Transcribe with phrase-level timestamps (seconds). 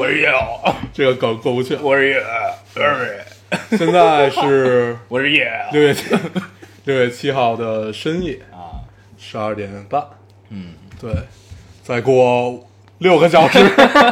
[0.00, 0.58] 我是叶老，
[0.94, 1.76] 这个梗过不去。
[1.76, 2.16] 我是叶，
[2.74, 6.06] 我是现在是 我是叶六月七
[6.84, 8.80] 六月七号的深夜，啊，
[9.18, 10.02] 十二点半。
[10.48, 11.12] 嗯，对，
[11.82, 13.58] 再过六个小时，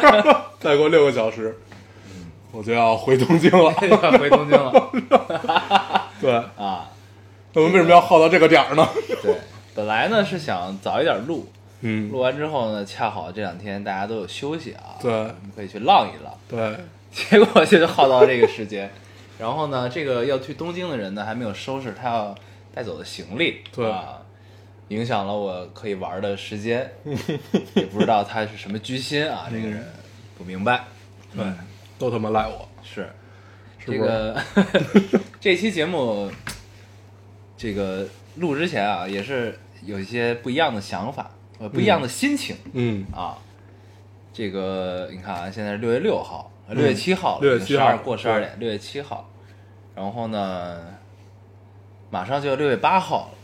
[0.61, 1.56] 再过六个小时，
[2.52, 3.75] 我就要回东京了。
[3.80, 4.92] 要回东京了
[6.20, 6.91] 对，啊。
[7.55, 8.86] 我们为什么要耗到这个点儿呢？
[9.23, 9.34] 对，
[9.75, 11.50] 本来呢是想早一点录，
[11.80, 15.12] 嗯，录完之后呢，恰好这两天大家都有休息啊，对。
[15.12, 16.34] 我们可以去浪一浪。
[16.48, 16.77] 对，
[17.11, 18.91] 结果就耗到这个时间，
[19.39, 22.34] 然后呢，这个要去东京的人呢还没有收拾他要
[22.75, 23.91] 带走的行李，对。
[23.91, 24.19] 啊，
[24.88, 26.91] 影响了我可以玩的时间，
[27.75, 29.84] 也不知道他是什么居心啊，这个人
[30.36, 30.84] 不明白，
[31.36, 31.44] 对，
[31.98, 32.69] 都他妈赖我。
[32.83, 33.08] 是？
[33.86, 34.36] 这个
[35.41, 36.31] 这期节目，
[37.56, 43.39] 这个录之前啊，也是有一些不一样的想法，呃，不一样的心情、嗯，啊。
[44.33, 49.28] 这个你看啊，现在是六月六号，呃六月七号了，6月7号12过十二点，六月七号，
[49.97, 50.95] 然后呢，
[52.11, 53.39] 马上就要六月八号了。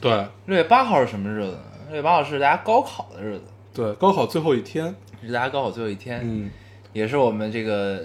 [0.00, 1.60] 对六月八号是什么日子呢？
[1.86, 6.20] 六月八号是大家高考的日子，对，高考最后一天，是大家高考最后一天。
[6.22, 6.50] 嗯，
[6.92, 8.02] 也是我们这个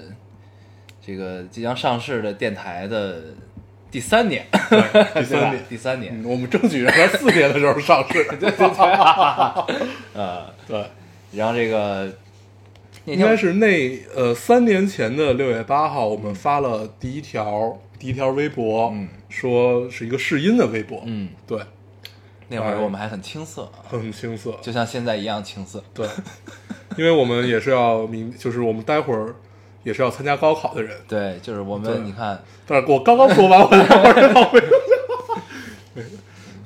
[1.01, 3.23] 这个即将上市的电台的
[3.91, 4.45] 第三年，
[5.15, 5.65] 第三年。
[5.69, 8.23] 第三年，嗯，我们争取让它四年的时候上市。
[8.39, 8.67] 对对
[10.13, 10.85] 呃，对，
[11.31, 12.11] 然后这个
[13.05, 19.07] 应该是那呃三年前的六月八号，我们发了第一条第一条微博，嗯。
[19.29, 21.61] 说是一个试音的微博，嗯，对，
[22.47, 25.83] 那会儿我们还很青涩啊，很青涩，就像现在一样青涩。
[25.93, 26.07] 对，
[26.97, 29.35] 因为我们也是要明，就是我们待会儿
[29.83, 34.61] 也是要参加高考的人，对，就是我们，你看，但是我刚刚说完，我就忘了。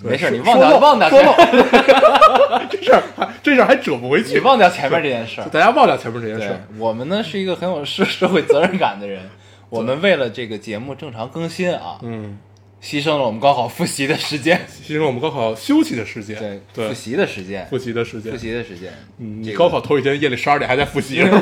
[0.04, 1.34] 没事，你忘掉说忘掉说前漏
[2.70, 5.48] 这事儿还这事儿还折不回你去，忘掉前面这件事儿。
[5.48, 6.62] 大家忘掉前面这件事儿。
[6.78, 9.30] 我们呢是一个很有社社会责任感的人，
[9.70, 12.38] 我们为了这个节目正常更新啊，嗯，
[12.84, 18.32] 牺牲了我们高考复习的时间，牺牲了我们高考休息的时间，对，对，复习的时间，复习的时间。
[18.34, 18.92] 复，习的时间。
[19.20, 21.42] 嗯，你高考头一天夜里十二点还在复习 是吗？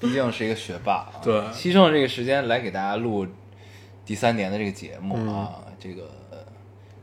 [0.00, 1.34] 毕竟是一个学霸啊， 对。
[1.52, 3.26] 牺牲了这个时间来给大家录
[4.04, 5.34] 第三年的这个节目嗯。
[5.34, 6.38] 啊，这个呃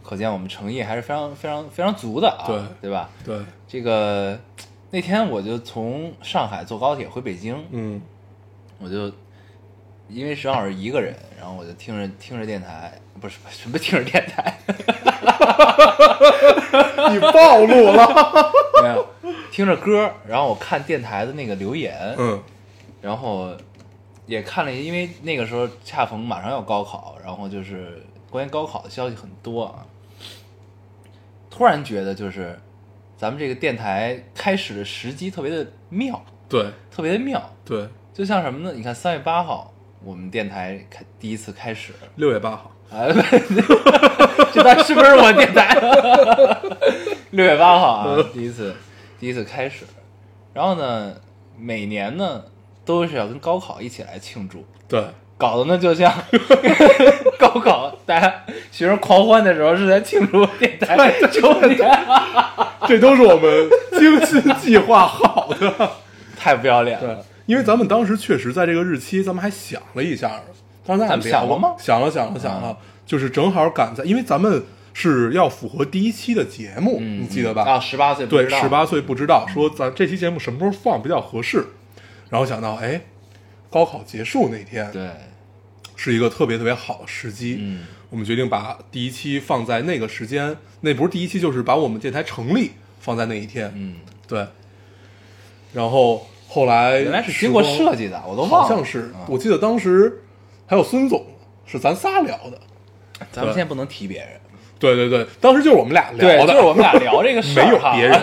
[0.04, 2.62] 可见我们诚意还是非常非常非常足的啊，对。
[2.82, 3.10] 对吧？
[3.24, 4.40] 对，这个
[4.92, 8.02] 那天我就从上海坐高铁回北京，嗯。
[8.78, 9.12] 我就
[10.10, 12.92] 因为正好是一个人，然后我就听着听着电台，
[13.22, 14.58] 不是什么听着电台，
[17.12, 18.52] 你暴露了。
[18.84, 19.08] 没有
[19.50, 22.44] 听着歌，然后我看电台的那个留言，嗯
[23.06, 23.52] 然后
[24.26, 28.02] 也看了，因为那个时候恰逢马上要高考，然后就是
[28.32, 29.86] 关于高考的消息很多啊。
[31.52, 32.60] 突然觉得就是
[33.16, 38.74] 咱们这个电台开始的时机特别的妙，对特别的妙，对，就像什么呢？
[38.76, 39.72] 你看三月八号
[40.04, 43.06] 我们电台开第一次开始，六月八号，啊，
[44.52, 45.80] 这段是不是我电台？
[47.30, 48.76] 六月八号啊， 第一次
[49.20, 49.86] 第一次开始，
[50.56, 51.16] 然后呢，
[51.56, 52.44] 每年呢
[52.86, 55.04] 都是要跟高考一起来庆祝，对。
[55.38, 56.10] 搞得呢就像
[57.38, 58.34] 高考大家
[58.72, 60.96] 学生狂欢的时候是在庆祝电台
[61.28, 61.78] 周年，
[62.88, 63.70] 这都是我们
[64.00, 65.92] 精心计划好的。
[66.40, 70.40] 太不要脸对了。，因为咱们当时确实在这个日期，咱们还想了一下，
[70.86, 71.76] 当时咱咱们俩想过吗？
[71.78, 74.64] 想了想了想了，就是正好赶在，因为咱们
[74.94, 77.64] 是要符合第一期的节目，嗯，你记得吧？
[77.64, 78.62] 啊，十八岁不对，知道。
[78.62, 81.66] 十八岁不知道，说咱这期节目什么时候放比较合适，
[82.30, 83.02] 然后想到，哎，
[83.70, 85.10] 高考结束那天，对，
[85.96, 87.58] 是一个特别特别好的时机。
[87.60, 93.72] 嗯，我们决定把第一期放在那个时间，那不是第一期，就是把我们电台成立放在那一天。
[93.76, 93.96] 嗯，
[94.28, 94.46] 对。
[95.74, 100.22] 然后后来原来是经过设计的，我都忘了，好像是，啊我记得当时
[100.66, 101.26] 还有孙总，
[101.66, 102.60] 是咱仨聊的。
[103.32, 104.30] 咱们现在不能提别人。
[104.78, 108.22] 对对对，当时就是我们俩，聊的，就是我们俩聊这个事儿 没有别人。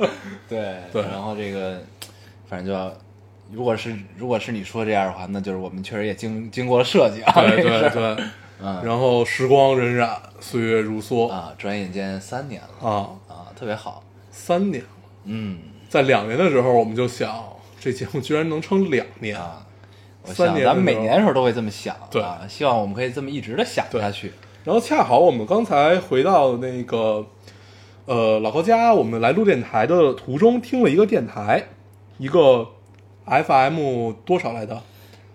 [0.48, 1.80] 对对然后这个
[2.50, 2.92] 反正就要，
[3.52, 8.24] 如果是如果是你说这样的话，那就是我们确实也经经过了设计啊， 对对对，
[8.60, 8.82] 嗯。
[8.84, 14.02] 然后时光荏苒，岁月如梭啊，转眼间三年了啊，啊，特别好，
[14.32, 14.88] 三年了，
[15.26, 17.40] 嗯，在两年的时候，我们就想
[17.78, 19.64] 这节目居然能撑两年，啊，
[20.22, 24.32] 我三想咱们每年的时候都会这么想，对啊，希望我们可以这么一直的想对下去。
[24.64, 27.26] 然后恰好我们刚才回到那个
[28.04, 31.68] 呃老高家，我们来录电台的途中听了一个电台，
[32.20, 32.68] 一个
[33.24, 34.80] FM 多少来的？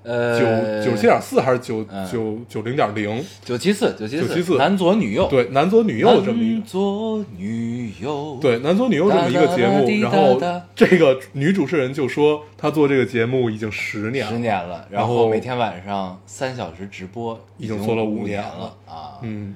[0.04, 0.40] 呃，
[0.86, 2.08] 九九七点四还是九嗯。
[2.08, 3.26] 九九零点零？
[3.44, 6.68] 九七四九七974男左女右，对，男左女右这么一男个。
[6.68, 10.40] 左女右，对，男左女右这么一个节目，然后
[10.76, 18.94] 这个女主持人就说，她做这个节目已经十年了，十年了，然然后后每天晚上三小时直播，已经做了五五年了了。
[18.94, 19.18] 啊！
[19.24, 19.56] 嗯，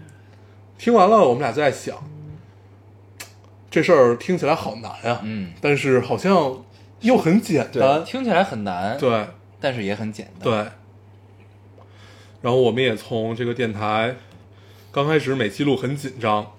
[0.79, 1.95] 听完了，我们俩就在想，
[3.69, 6.63] 这事儿听起来好难啊，嗯，但是好像
[7.01, 9.27] 又很简，单，听起来很难，，对。
[9.61, 10.53] 但是也很简单，对。
[12.41, 14.15] 然后我们也从这个电台
[14.91, 16.53] 刚开始每期录很紧张，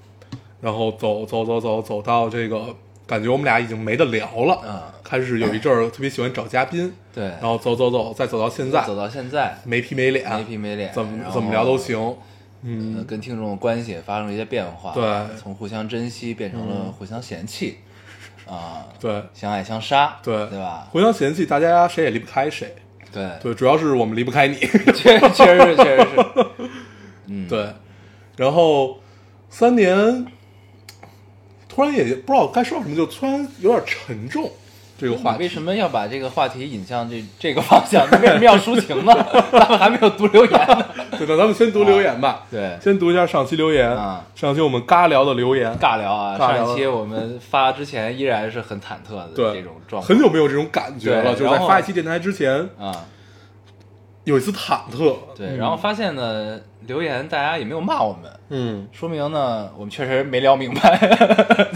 [0.61, 2.77] 然后走走走走走到这个
[3.07, 12.17] 感觉我们俩已经没得聊了，嗯，开始有一阵儿特别喜欢找嘉宾，对，然后走走走，再走到现在走到现在，没皮没脸，没皮没脸，怎么怎么聊都行，呃，
[12.65, 15.03] 嗯，跟听众的关系也发生了一些变化，对。
[15.03, 17.79] 嗯从互相珍惜变成了互相嫌弃，
[18.51, 19.23] 啊，对。
[19.33, 20.35] 相爱相杀，对。
[20.49, 20.89] 对吧？
[20.91, 22.75] 互相嫌弃，大家谁也离不开谁，
[23.13, 24.57] 对，对，主要是我们离不开你，
[24.95, 26.47] 确确实是，确实是，
[27.29, 27.73] 嗯，对，
[28.37, 28.99] 然后
[29.49, 30.27] 三年，
[31.69, 34.51] 突然也不知道该说什么，就突然有点沉重。
[35.01, 38.07] 这个话题为什么要把这个话题引向这 这个方向？
[38.13, 39.13] 你为什么要抒情呢？
[39.51, 40.87] 咱们还没有读留言呢。
[41.19, 42.45] 对，那咱们先读留言吧。
[42.51, 43.91] 对，先读一下上期留言。
[43.91, 46.37] 啊上期我们尬聊的留言，尬聊啊！
[46.39, 51.35] 聊上一期我们发之前依然是很忐忑的对这种状态，很久没有这种感觉了。
[51.35, 53.05] 就是在发一期电台之前，啊，
[54.25, 55.15] 有一次忐忑。
[55.37, 60.97] 对，嗯然后发现呢，留言大家也没有骂我们，嗯，说明呢我们确实没聊明白，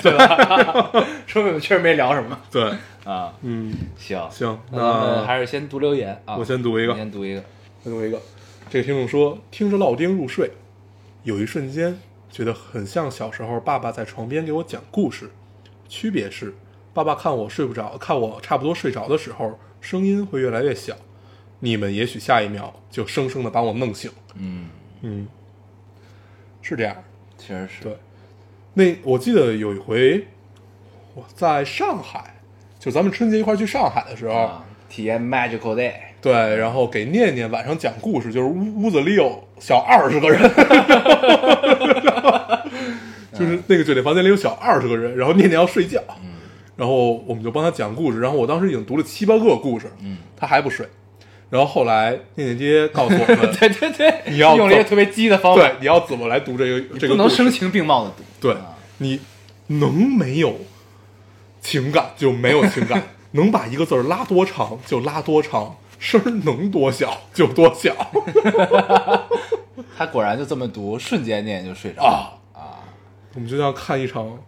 [0.02, 0.90] 对吧？
[1.26, 2.70] 说明我们确实没聊什么对，
[3.04, 3.34] 啊。
[3.42, 6.36] 嗯，行行，那咱们还是先读留言啊。
[6.36, 7.42] 我先读一个先读一个。
[7.82, 8.20] 先读一个。
[8.70, 10.50] 这个听众说，听着老丁入睡，
[11.22, 11.98] 有一瞬间
[12.30, 15.30] 觉得很像小时候爸爸在床边给我讲故事，
[15.88, 16.54] 区别是，
[16.92, 20.96] 爸爸看我睡不着，看我差不多睡着的时候，声音会越来越小，
[21.60, 24.10] 你们也许下一秒就生生的把我弄醒。
[24.36, 24.68] 嗯，
[25.02, 25.28] 嗯，
[26.62, 26.96] 是这样。
[27.36, 27.82] 确实是。
[27.82, 27.96] 对，
[28.72, 30.26] 那我记得有一回
[31.14, 32.33] 我在上海，
[32.84, 35.90] 就咱们春节一块儿去上海的时候，啊，体验 magical day。
[36.20, 40.38] 对，然后给念念晚上讲故事，就是屋屋子里有小二十个人，
[43.32, 45.98] 就是那个酒店房间里有小二十个人，然后念念要睡觉，
[46.76, 50.86] 然后我们就帮他讲故事，然后我当时已经读了七八个故事，嗯，他还不睡，
[51.48, 58.22] 然后后来念念爹告诉我们， 对对对，你要用了一个特别激的方法，对，你要怎么来读这个这个不能声情并茂的读。
[58.40, 59.18] 对啊你
[59.68, 60.54] 能没有
[61.64, 63.02] 情感就没有情感，
[63.32, 67.96] 能把一个字儿拉多长就拉多长，声儿能多小就多小
[69.96, 72.36] 他果然就这么读，瞬间念就睡着啊！
[72.52, 72.84] 啊！
[73.34, 74.38] 我们就像看一场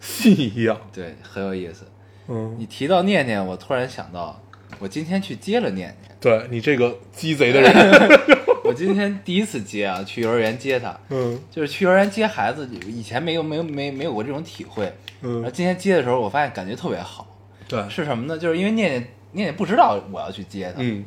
[0.00, 0.76] 戏一样。
[0.92, 1.86] 对，很有意思。
[2.28, 4.40] 嗯，你提到念念，我突然想到，
[4.80, 6.16] 我今天去接了念念。
[6.20, 7.72] 对你这个鸡贼的人，
[8.66, 14.84] 我今天第一次接啊，去幼儿园接他，嗯就是去幼儿园接孩子，以前没有没有没没有过这种体会。
[15.20, 17.26] 然后嗯，今天接的时候，我发现感觉特别好。
[17.68, 18.38] 对，是什么呢？
[18.38, 19.00] 就是因为念念
[19.32, 21.04] 念念不知道我要去接他，嗯，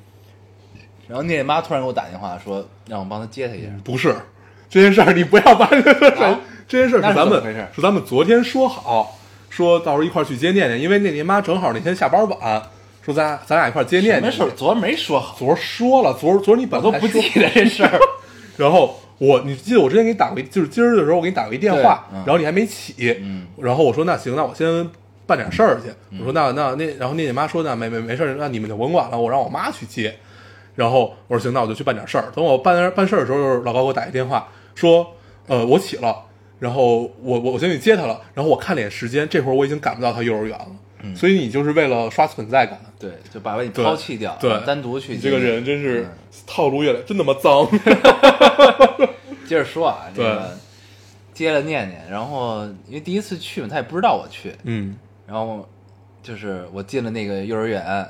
[1.07, 3.69] 然后念念妈突然给我打电话说让我帮她接他一下。
[3.83, 4.15] 不是
[4.69, 5.81] 这件事儿，你不要把这
[6.67, 7.41] 这件事儿是是咱们
[7.74, 9.17] 是咱们昨天说好，
[9.50, 12.63] 说到时候一块儿去接念念，因为念念妈正好那天下班晚，
[13.01, 14.38] 说咱俩咱俩一块儿接念念去。
[14.38, 14.58] 什么时候？
[14.58, 18.00] 昨儿没说好，昨儿说了，昨儿昨儿你本我都不记得这事儿。
[18.58, 24.89] 然后我，你记得我之前给你打过，就是今儿的时候我给你打过一电话，嗯然后你还没起，嗯然后我说那行，那我先
[25.25, 25.91] 办点事儿去。
[26.20, 30.13] 我说那那那，然后那你妈说那没没没事儿，那你们就甭管了，我让我妈去接。
[30.75, 32.25] 然后我说行，那我就去办点事儿。
[32.34, 35.06] 等我办办事儿的时候，老高给我打一电话说，
[35.48, 36.15] 呃，我起了，
[36.60, 38.22] 然后我我我先去接他了。
[38.34, 40.68] 然后我看了眼时间，这会儿我已经赶不到他幼儿园了。
[41.15, 45.20] 所以你就是为了刷存在感，对，就把你抛弃掉，对，单独去你。
[45.20, 46.10] 这个人真是嗯。
[46.46, 47.68] 套路越来真他妈脏。
[49.48, 50.58] 接着说啊，这个
[51.34, 54.98] 接了念念，然后因为第一次去嘛，他也不知道我去，嗯。
[55.25, 55.68] 然后
[56.22, 58.08] 就是我进了那个幼儿园，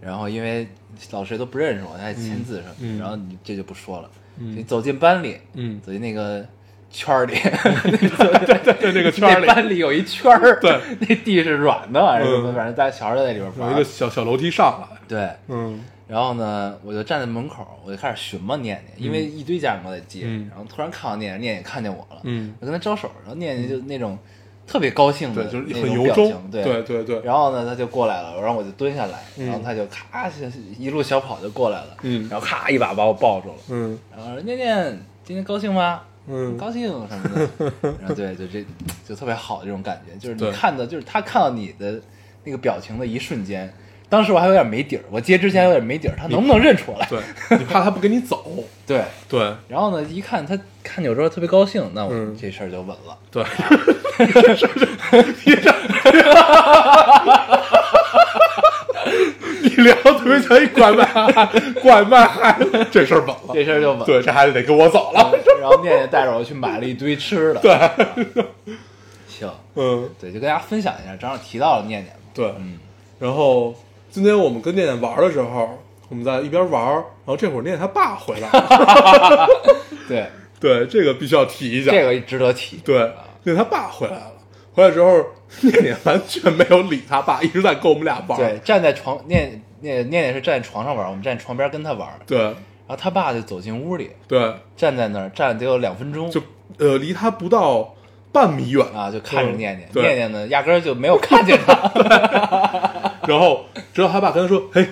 [0.00, 0.66] 然后因为
[1.10, 4.56] 老师都不认识我，他还签字什么然后你这就不说了，嗯。
[4.56, 5.80] 你走进班里，嗯。
[5.84, 6.44] 走进那个
[6.92, 24.18] 圈儿里，对对对，那个圈儿里那班里有一圈儿，对，那地是软的还是什么，反正大家小孩都在里边玩有一个，小小楼梯上来，对，嗯然后呢，我就站在门口，我就开始寻摸念念，因为一堆家长都在接，然后突然看到念念，念念看见我了，嗯我跟他招手，然后念念就那种
[24.66, 30.30] 特别高兴的，就是很由衷种表情，对对对对，然后呢，他就过来了，然后我就蹲下来，然后他就咔
[30.78, 36.02] 一路小跑就过来了，嗯然后咔一把把我抱住了，嗯然后说念念今天高兴吗？
[36.28, 36.56] 嗯。
[36.56, 38.64] 高兴什么的， 然后对，就这
[39.06, 42.00] 就特别好这种感觉，就是你看的，就是他看到你的
[42.44, 43.72] 那个表情的一瞬间，
[44.08, 47.06] 当时我还有点没底儿，我接之前有点没底儿，他能不能认出来？
[47.08, 47.18] 对，
[47.58, 48.44] 你怕他不跟你走，
[48.86, 49.54] 对，对。
[49.68, 52.36] 然后呢，一看他看见我之后特别高兴，那我嗯。
[52.40, 53.18] 这事儿就稳了。
[53.30, 53.42] 对，
[59.62, 61.48] 你聊得特别像一拐卖孩
[61.80, 64.04] 拐卖孩子，这事儿稳了，这事儿就稳了。
[64.04, 67.60] 对，这孩子得跟我走了，然后念念带着我去买了一堆吃的。
[67.62, 68.44] 对，
[69.28, 72.22] 行，嗯，对，就跟大家分享一下，正好提到了念念嘛。
[72.34, 72.78] 对，嗯，
[73.20, 73.74] 然后
[74.10, 75.78] 今天我们跟念念玩的时候，
[76.08, 79.48] 我们在一边玩，然后这会儿念念他爸回来了
[80.08, 80.26] 对，
[80.58, 82.78] 对，这个必须要提一下，这个值得提。
[82.78, 82.98] 对，
[83.44, 84.32] 念念他爸回来了，
[84.74, 85.24] 回来之后，
[85.60, 92.54] 念念完全没有理他爸，一直在跟我们俩玩，对，站在床念念念念是站在床上玩，我们站床边跟他玩，对
[92.86, 96.42] 然后他爸就走进屋里，对，站在那儿站得有两分钟，就
[96.78, 97.94] 呃离他不到
[98.32, 101.72] 半米远啊就看着念念，嗯念念呢压根儿就没有看见他。
[103.28, 104.84] 然后直到他爸跟他说：“嘿，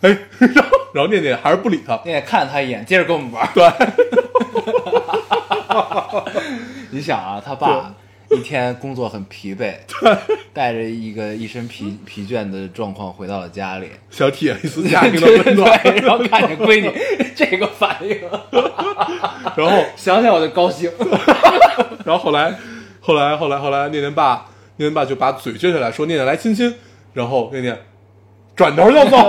[0.00, 1.94] 嘿。”然后然后念念还是不理他。
[2.04, 3.46] 念念看了他一眼，接着跟我们玩。
[3.54, 3.70] 对，
[6.90, 7.94] 你想啊，他爸
[8.36, 9.74] 一天工作很疲惫，
[10.52, 15.82] 带着一个一身疲疲倦的状况回到了家里，想体验一次家庭的温暖。
[15.82, 16.90] 对，然后看见闺女
[17.34, 18.20] 这个反应，
[19.56, 20.90] 然后，想想我就高兴。
[22.04, 22.54] 然后后来，
[23.00, 24.46] 后来，后来，后来，念念爸，
[24.76, 26.74] 念念爸就把嘴撅起来说：“念念来亲亲。”
[27.12, 27.78] 然后念念
[28.56, 29.16] 转头就走。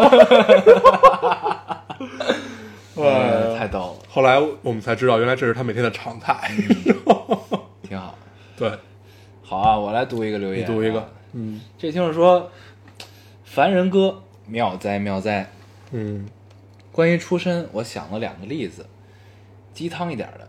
[2.95, 6.51] 呃，呃，太逗了，后来我们才知道，原来这是他每天的常态。
[7.87, 8.15] 挺好。
[8.55, 8.71] 对，
[9.43, 11.09] 好啊，我来读一个留言、你读一个。。
[11.33, 12.49] 嗯这听众说
[13.43, 15.51] ：“凡人哥，妙哉妙哉。
[15.91, 16.27] 嗯
[16.91, 18.85] 关于出身，我想了两个例子，
[19.73, 20.47] 鸡汤一点的。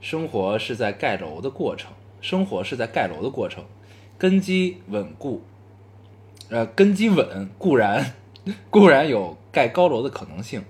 [0.00, 3.64] 生活是在盖楼的过程，生活是在盖楼的过程，
[4.18, 5.42] 根基稳固，
[6.50, 8.12] 呃，根基稳固然
[8.68, 10.64] 固然有盖高楼的可能性，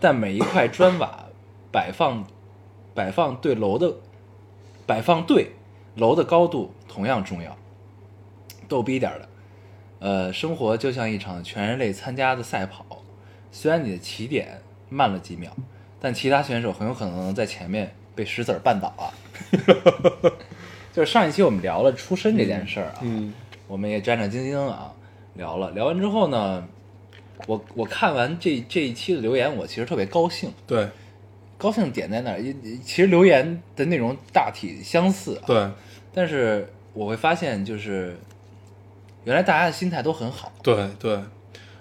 [0.00, 1.26] 但每一块砖瓦
[1.70, 2.24] 摆放
[2.94, 3.94] 摆放对楼的
[4.86, 5.52] 摆放对
[5.96, 7.56] 楼的高度同样重要。
[8.66, 9.28] 逗逼点儿的，
[10.00, 12.84] 呃，生活就像一场全人类参加的赛跑，
[13.52, 15.48] 虽然你的起点慢了几秒，
[16.00, 19.14] 但其他选手很有可能在前面被石子儿绊倒啊。
[20.92, 23.32] 就是上一期我们聊了出身这件事儿啊，嗯
[23.68, 24.92] 我们也战战兢兢啊
[25.34, 26.66] 聊了，聊完之后呢，
[27.46, 30.88] 我我看完这这一期的留言，我其实特别高兴，对
[31.56, 32.42] 高兴点在哪儿？
[32.84, 35.70] 其实留言的内容大体相似、啊，对
[36.12, 38.16] 但是我会发现就是。
[39.24, 41.20] 原来大家的心态都很好，对对，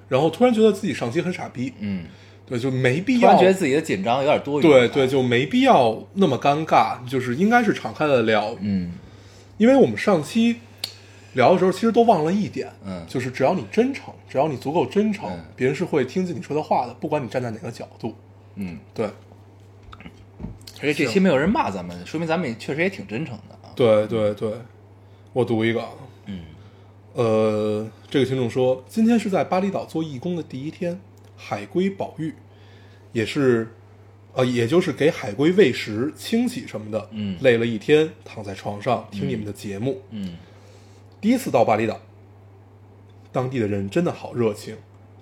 [0.10, 2.04] 然后突然觉得自己上期很傻逼，嗯，
[2.46, 8.92] 对，就没必要突然觉得自己的紧张有点多余，对对，，就没必要那么尴尬，就是应该是敞开的聊，嗯
[9.58, 10.58] 因为我们上期
[11.34, 18.14] 聊的时候，其实都忘了一点，嗯就是只要你真诚，只要你足够真诚，嗯别人是会听进你说的话的，不管你站在哪个角度。
[18.56, 19.06] 嗯，对
[20.82, 23.72] 而且这期没有人骂咱们，说明咱们也确实也挺真诚的啊。
[23.74, 24.52] 对对对，
[25.38, 25.88] 我读一个，
[26.26, 26.40] 嗯。
[27.14, 31.00] 呃，这个听众说，今天是在巴厘岛做义工的第一天，
[31.36, 32.34] 海龟保育，
[33.12, 33.72] 也是，
[34.34, 37.38] 呃，也就是给海龟喂食、清洗什么的，嗯。
[37.42, 40.36] 累了一天，躺在床上听你们的节目，嗯。
[41.22, 42.00] 第一次到巴厘岛，
[43.32, 44.76] 当地的人真的好热情。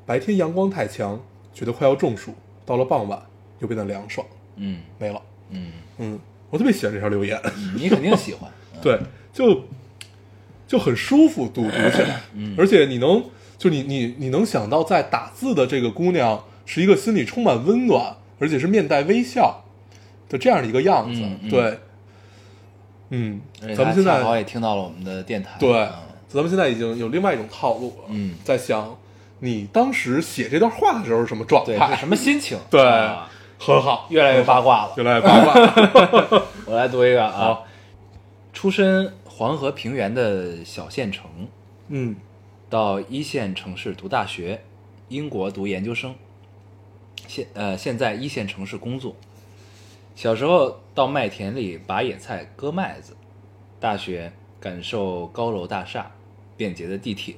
[0.05, 1.21] 白天阳光太强，
[1.53, 2.31] 觉得快要中暑；
[2.65, 3.21] 到了傍晚
[3.59, 4.79] 又变得凉爽，嗯。
[4.97, 5.21] 没了。
[5.49, 6.17] 嗯，嗯，
[6.49, 7.37] 我特别喜欢这条留言，
[7.75, 8.49] 你肯定喜欢。
[8.75, 8.79] 嗯。
[8.81, 8.97] 对，
[9.33, 9.61] 就
[10.67, 12.55] 就很舒服读读起来，嗯。
[12.57, 13.23] 而且你能
[13.57, 19.63] 就你你你能想到在打字的这个姑娘是一个心里充满温暖，而且是面带微笑
[20.27, 21.49] 的这样的一个样子，嗯嗯。
[21.49, 21.79] 对，
[23.09, 23.41] 嗯，
[23.75, 25.71] 咱们现在好也听到了我们的电台，对。
[25.71, 25.91] 嗯，
[26.27, 28.05] 咱们现在已经有另外一种套路了。
[28.09, 28.35] 嗯。
[28.43, 28.97] 在想
[29.39, 31.93] 你当时写这段话的时候是什么状对，态？
[31.93, 32.57] 是什么心情？
[32.69, 32.81] 对。
[32.81, 33.29] 啊。
[33.57, 34.93] 很好，越来越八卦了。
[34.97, 36.43] 越来越八卦。
[36.67, 37.31] 我来读一个啊。
[37.31, 37.65] 好，
[38.51, 41.49] 出身黄河平原的小县城，
[41.89, 42.15] 嗯
[42.69, 44.63] 到一线城市读大学，
[45.09, 46.15] 英国读研究生，
[47.27, 49.13] 现呃现在一线城市工作。
[50.15, 53.17] 小时候到麦田里拔野菜、割麦子，
[53.77, 56.09] 大学感受高楼大厦、
[56.55, 57.35] 便捷的地铁。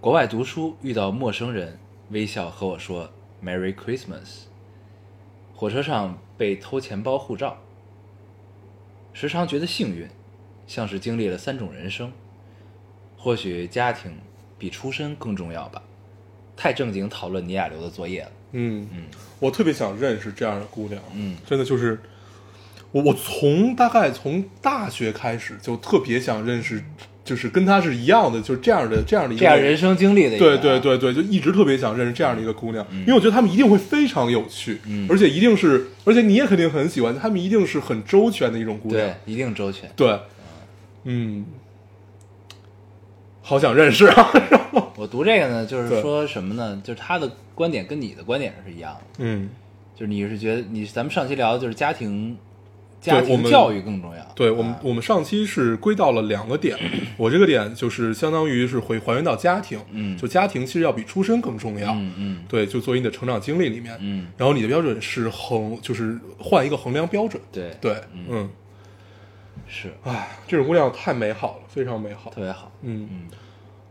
[0.00, 1.76] 国外读书遇到陌生人，
[2.10, 3.10] 微笑和我说
[3.42, 4.44] “Merry Christmas”。
[5.52, 7.58] 火车上被偷钱包、护照，
[9.12, 10.08] 时常觉得幸运，
[10.66, 12.12] 像是经历了三种人生。
[13.16, 14.12] 或许家庭
[14.58, 15.82] 比出身更重要吧。
[16.56, 18.30] 太正经讨论尼亚留的作业了。
[18.52, 19.04] 嗯嗯
[19.40, 21.98] 我特别想认识这样的姑娘，嗯真的就是
[22.92, 26.84] 我我从大概从大学开始就特别想认识，
[27.24, 39.90] 就是跟她是一样的，就是这样的这样的一个这样人生经历的对啊对对对，就一直特别想认识这样的一个姑娘，因为我觉得她们一定会非常有趣，嗯而且一定是，而且你也肯定很喜欢，她们一定是很周全的一种姑娘，对，一定周全。
[39.96, 40.16] 对，
[41.04, 41.44] 嗯，
[43.42, 44.30] 好想认识啊，
[44.96, 46.80] 我读这个呢，就是说什么呢？
[46.84, 49.50] 就是他的观点跟你的观点是一样的，嗯，
[49.94, 52.36] 就是你是觉得你咱们上期聊的就是家庭
[53.00, 54.24] 家庭教育更重要。
[54.34, 54.80] 对我们啊。
[54.82, 56.76] 我们上期是归到了两个点，
[57.18, 60.16] 我这个点就是相当于是回还原到家庭，嗯。
[60.16, 62.44] 就家庭其实要比出身更重要，嗯嗯。
[62.48, 67.70] 对，就作为你的成长经历里面，嗯，然后你的标准是衡，就是换一个衡量标准，对。
[67.78, 68.24] 对，嗯。
[68.30, 68.50] 嗯，
[69.66, 72.40] 是哎，这种姑娘太美好了，非常美好特。
[72.40, 72.70] 别好。
[72.82, 73.20] 嗯，嗯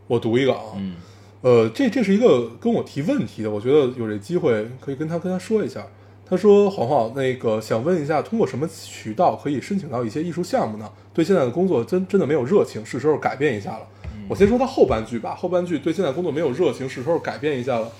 [0.06, 0.96] 我读一个啊，嗯
[1.42, 5.86] 呃，这这是一个跟我提问题的，我觉得有这机会可以跟他跟他说一下。
[6.26, 10.90] 他说：“黄黄，那个想问一下，通过什么渠道可以申请到一些艺术项目呢？
[11.12, 13.86] 对现在的工作真真的没有热情，是时候改变一下了。
[14.26, 17.92] 我先说他后半句吧，后半句对现在工作没有热情，是时候改变一下了。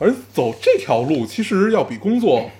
[0.00, 2.50] 而走这条路其实要比工作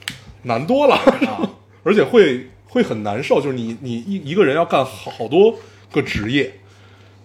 [0.45, 1.51] 难多了，啊，
[1.83, 5.55] 而且会会很难受，就是你你一一个人要干好好多
[5.93, 6.55] 个职业，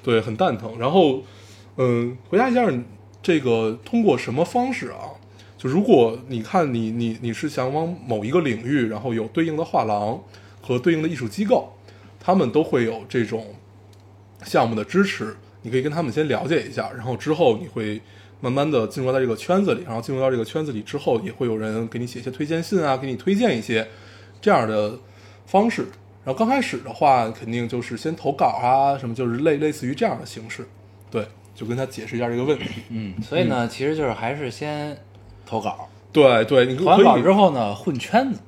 [0.03, 0.77] 对，很蛋疼。
[0.77, 1.23] 然后，
[1.77, 2.69] 嗯，回答一下
[3.23, 5.15] 这个通过什么方式啊？
[5.57, 10.21] 就如果你看你你你是想往某一个领域，然后有对应的画廊
[10.61, 11.73] 和对应的艺术机构，
[12.19, 13.55] 他们都会有这种
[14.43, 18.01] 项目的支持，你可以跟他们先了解一下，然后之后你会
[18.41, 23.87] 慢慢的进入到这个圈子里，然后进入到这个圈子里之后，也会有人给你写一些推荐信啊，给你推荐一些
[24.41, 24.99] 这样的
[25.47, 25.87] 方式。
[26.23, 30.67] 然后刚开始的话，肯定就是先投稿啊，什么就是类类似于这样的形式，
[31.09, 31.25] 对，
[31.55, 32.65] 就跟他解释一下这个问题。
[32.89, 34.97] 嗯，所以呢，其实就是还是先
[35.45, 38.41] 投稿，对对，你可投完稿之后呢，混圈子，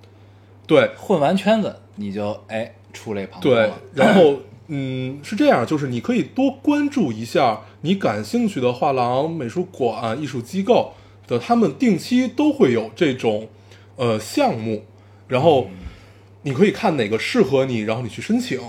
[0.67, 10.91] 对混完圈子你就哎出类旁通对。，然后嗯是这样，就是你可以多关注一下你感兴趣的画廊、美术馆、艺术机构
[11.27, 13.47] 的，他们定期都会有这种
[13.95, 14.83] 呃项目，
[15.29, 15.69] 然后
[16.41, 18.59] 你可以看哪个适合你，然后你去申请，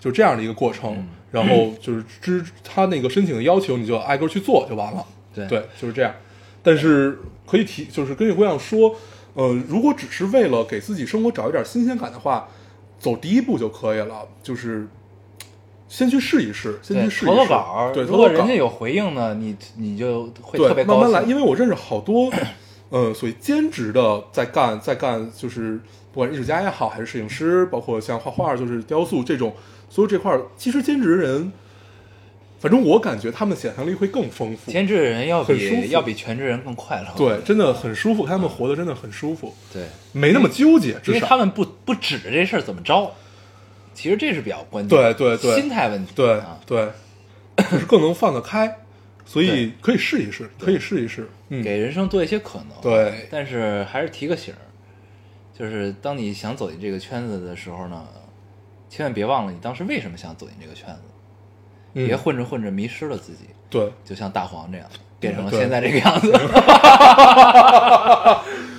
[0.00, 1.06] 就这样的一个过程。
[1.32, 5.04] 然后就是知他那个申请的要求，你就挨个去做就完了。
[5.34, 6.14] 对对，就是这样。
[6.62, 8.94] 但是可以提，就是跟这姑娘说，
[9.34, 12.48] 呃，如果只是为了给自己生活找一点新鲜感的话，
[12.98, 14.88] 走第一步就可以了，就是
[15.88, 17.26] 先去试一试，先去试一试。
[17.26, 20.84] 投个稿，对，如果人家有回应呢，你你就会特别。
[20.84, 22.32] 慢慢来，因为我认识好多，
[22.88, 25.78] 呃，所以兼职的在干在干，就是
[26.16, 29.54] 不管是艺术家也好，还是摄影师，包括像画画，就是雕塑这种，
[29.90, 31.52] 所有这块儿，其实兼职人，
[32.58, 34.72] 反正我感觉他们想象力会更丰富。
[34.72, 37.08] 兼职人要很舒服比要比全职人更快乐。
[37.18, 43.12] 对，真的很舒服，他们活得真的很舒服，对，没那么纠结，因至少为他们不不指着这事儿怎么着，
[43.92, 45.12] 其实这是比较关键对的。
[45.12, 46.12] 对对心态问题。
[46.16, 46.88] 对啊，对，
[47.70, 48.74] 就是更能放得开，
[49.26, 51.28] 所以可以试一试，可以试一试。
[51.50, 52.80] 嗯，给人生多一些可能。
[52.80, 54.64] 对但是还是提个醒儿，
[55.58, 58.04] 就是当你想走进这个圈子的时候呢，
[58.90, 61.00] 千万别忘了你当时为什么想走进这个圈子，
[61.94, 64.86] 嗯别混着混着迷失了自己，对就像大黄这样，
[65.18, 66.30] 变成了现在这个样子，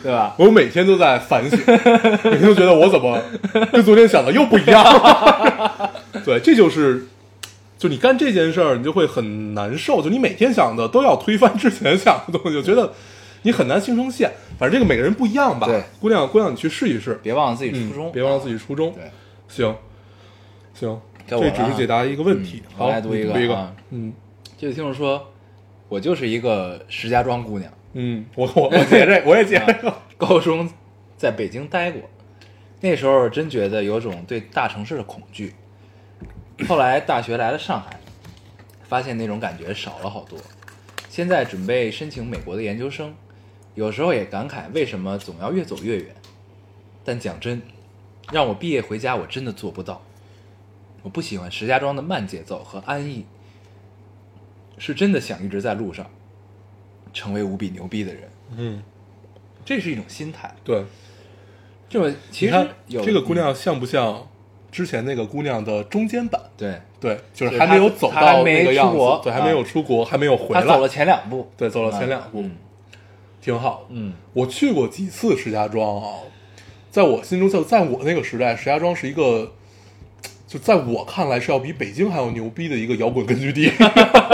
[0.04, 0.36] 对吧？
[0.40, 3.20] 我每天都在反省，每天都觉得我怎么
[3.72, 4.84] 跟昨天想的又不一样。
[6.24, 7.08] 对，这就是，
[7.78, 10.02] 就你干这件事儿，你就会很难受。
[10.02, 12.94] 就你每天想的都要推翻之前想的东西，就觉得
[13.44, 14.32] 你很难形成线。
[14.58, 15.68] 反正这个每个人不一样吧。
[15.68, 18.58] 对，姑娘，姑娘，你去试一试，别忘了自己初嗯衷，别忘了自己。
[18.58, 18.92] 初衷。
[18.94, 19.04] 对，
[19.48, 19.76] 行，
[20.74, 22.64] 行，这只是解答一个问题。
[22.70, 23.76] 嗯好，来读一个你读一个啊。
[23.92, 24.14] 嗯
[24.58, 25.32] 这位听众说，
[25.88, 29.94] 我就是一个石家庄姑娘，嗯，我我我也这，我也解这个。
[30.18, 30.68] 高中
[31.16, 32.02] 在北京待过，
[32.82, 35.54] 那时候真觉得有种对大城市的恐惧。
[36.68, 38.00] 后来大学来了上海，
[38.88, 40.40] 发现那种感觉少了好多。
[41.08, 43.14] 现在准备申请美国的研究生，
[43.78, 46.08] 有时候也感慨为什么总要越走越远。
[47.06, 47.62] 但讲真，
[48.32, 50.02] 让我毕业回家，我真的做不到。
[51.04, 53.24] 我不喜欢石家庄的慢节奏和安逸，
[54.80, 56.10] 是真的想一直在路上，
[57.14, 58.24] 成为无比牛逼的人。
[58.58, 58.82] 嗯，
[59.64, 60.52] 这是一种心态。
[60.64, 60.84] 对，
[61.88, 64.28] 这么其实有这个姑娘像不像
[64.72, 66.42] 之前那个姑娘的中间版？
[66.58, 72.58] 对，对，就是还没有走到那个样子对，还没有出国，还没有回来，他走了前两步，对，走了前两步，嗯
[73.48, 73.88] 挺好。
[73.90, 74.12] 嗯。
[74.34, 76.10] 我去过几次石家庄啊，
[76.92, 79.54] 在我心中，就在我那个时代，石家庄是一个
[80.46, 83.72] 就在我看来是要比北京还要牛逼的一个摇滚根据地，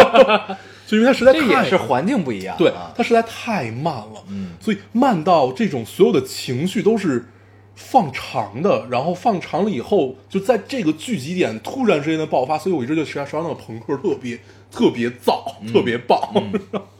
[0.88, 4.54] 就因为它实在这太也是环境不一样，对啊，它实在太慢了，嗯。
[4.60, 7.28] 所以慢到这种所有的情绪都是
[7.76, 14.40] 放长的，然后放长了以后，就在这个聚集点突然之间的爆发，所以我一直就石家石家庄的朋克特别
[14.72, 16.20] 特别燥，特别棒，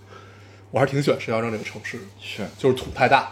[0.74, 2.44] 我还是挺喜欢石家庄这个城市的，是。
[2.58, 3.32] 就是土太大，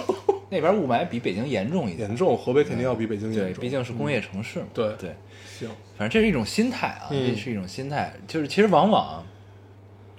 [0.50, 5.16] 那边雾霾比北京严重一点，严重，河北肯定要比北京对，严重，毕竟是工业城市嘛，对对，
[5.58, 9.24] 行，反正这是一种心态啊，嗯这是一种心态，就是其实往往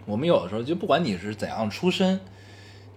[0.07, 2.19] 我们有的时候就不管你是怎样出身，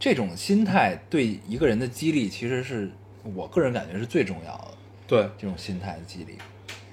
[0.01, 2.91] 这种心态对一个人的激励，其实是
[3.35, 4.69] 我个人感觉是最重要的。
[5.07, 5.29] 对。
[5.39, 6.39] 这种心态的激励，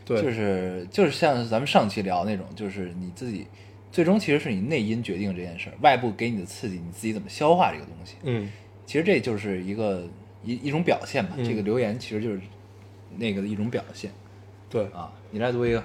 [0.04, 3.48] 对，就是就是像咱们上期聊那种，就是你自己
[3.93, 8.15] 最终其实是你内因决定这件事儿，外部给你的刺激，你自己怎么消化这个东西。
[8.23, 8.51] 嗯
[8.88, 10.03] 其实这就是一个
[10.43, 11.34] 一一种表现吧。
[11.38, 12.41] 嗯这个留言其实就是
[13.17, 14.12] 那个的一种表现
[14.69, 15.12] 对，啊。
[15.29, 15.84] 你来读一个，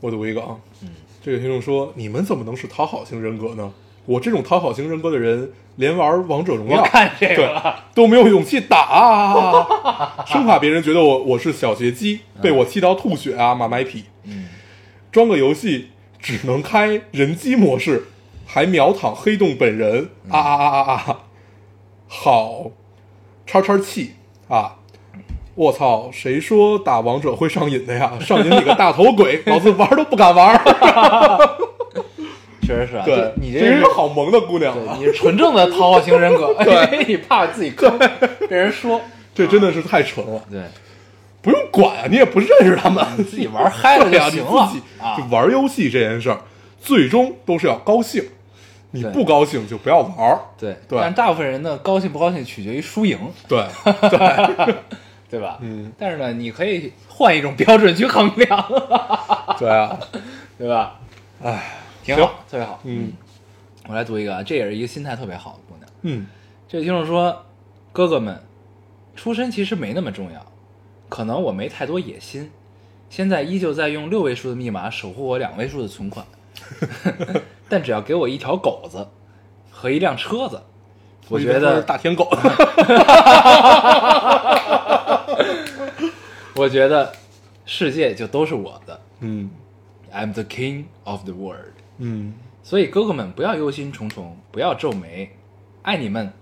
[0.00, 0.88] 我读一个啊，嗯，
[1.20, 3.72] 这个听众说：“你们怎么能是讨好型人格呢？
[4.06, 14.04] 我这种讨好型人格的人，连玩王者荣耀 看这个对都没有勇气打啊， 生怕别人觉得我我是小学鸡，被我气到吐血啊，马麦皮。
[14.24, 14.48] 嗯，
[15.10, 15.90] 装个游戏
[16.22, 18.04] 只能开人机模式，
[18.46, 21.18] 还秒躺黑洞本人啊啊啊啊啊！
[22.06, 22.70] 好，
[23.46, 24.12] 叉叉气
[24.48, 24.76] 啊！
[25.54, 28.12] 我操，谁说打王者会上瘾的呀？
[28.20, 30.58] 上瘾你个大头鬼， 老子玩都不敢玩。
[32.62, 33.02] 确实是啊。
[33.04, 37.98] 对，你这这是是个好萌的姑娘，啊，你是纯正的讨好型人格， 因为你怕自己坑
[38.48, 39.00] 被人说。
[39.34, 40.60] 这真的是太蠢了，对，
[41.42, 44.72] 不用管啊，你也不认识他们， 自己玩嗨了就行了
[45.18, 46.40] 就玩游戏这件事儿，
[46.80, 48.24] 最终都是要高兴，
[48.92, 50.38] 你不高兴就不要玩儿。
[50.56, 50.98] 对对。
[51.00, 53.66] 但大部分人呢，高兴不高兴取决于输赢，对
[54.08, 54.74] 对。
[55.32, 55.56] 对吧？
[55.62, 58.66] 嗯，但是呢，你可以换一种标准去衡量，
[59.58, 59.98] 对啊，
[60.58, 61.00] 对吧？
[61.42, 61.72] 哎，
[62.04, 62.78] 挺好，特别好。
[62.84, 63.14] 嗯。
[63.88, 65.88] 我来读一个啊，这也是一个心态特别好的姑娘。
[66.02, 66.26] 嗯。
[66.68, 67.44] 这位听众说
[67.92, 68.38] ：“哥哥们，
[69.16, 70.46] 出身其实没那么重要，
[71.12, 72.50] 可能我没太多野心，
[73.10, 76.24] 现在依旧在用六位数的密码守护我两位数的存款，
[77.68, 79.06] 但只要给我一条狗子
[79.70, 80.62] 和一辆车子，
[81.28, 82.30] 我觉得大天狗，
[86.56, 87.12] 我觉得
[87.66, 88.98] 世界就都是我的。
[89.20, 89.50] 嗯
[90.14, 91.74] ，I'm the king of the world。
[91.98, 95.36] 嗯，所以哥哥们不要忧心忡忡，不要皱眉，
[95.82, 96.32] 爱你们。”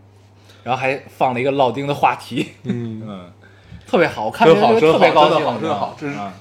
[0.63, 3.03] 然后还放了一个老丁的话题，嗯。
[3.05, 3.33] 嗯，
[3.91, 4.61] 特别好，我看着特
[5.01, 6.33] 别好高兴，真好真是啊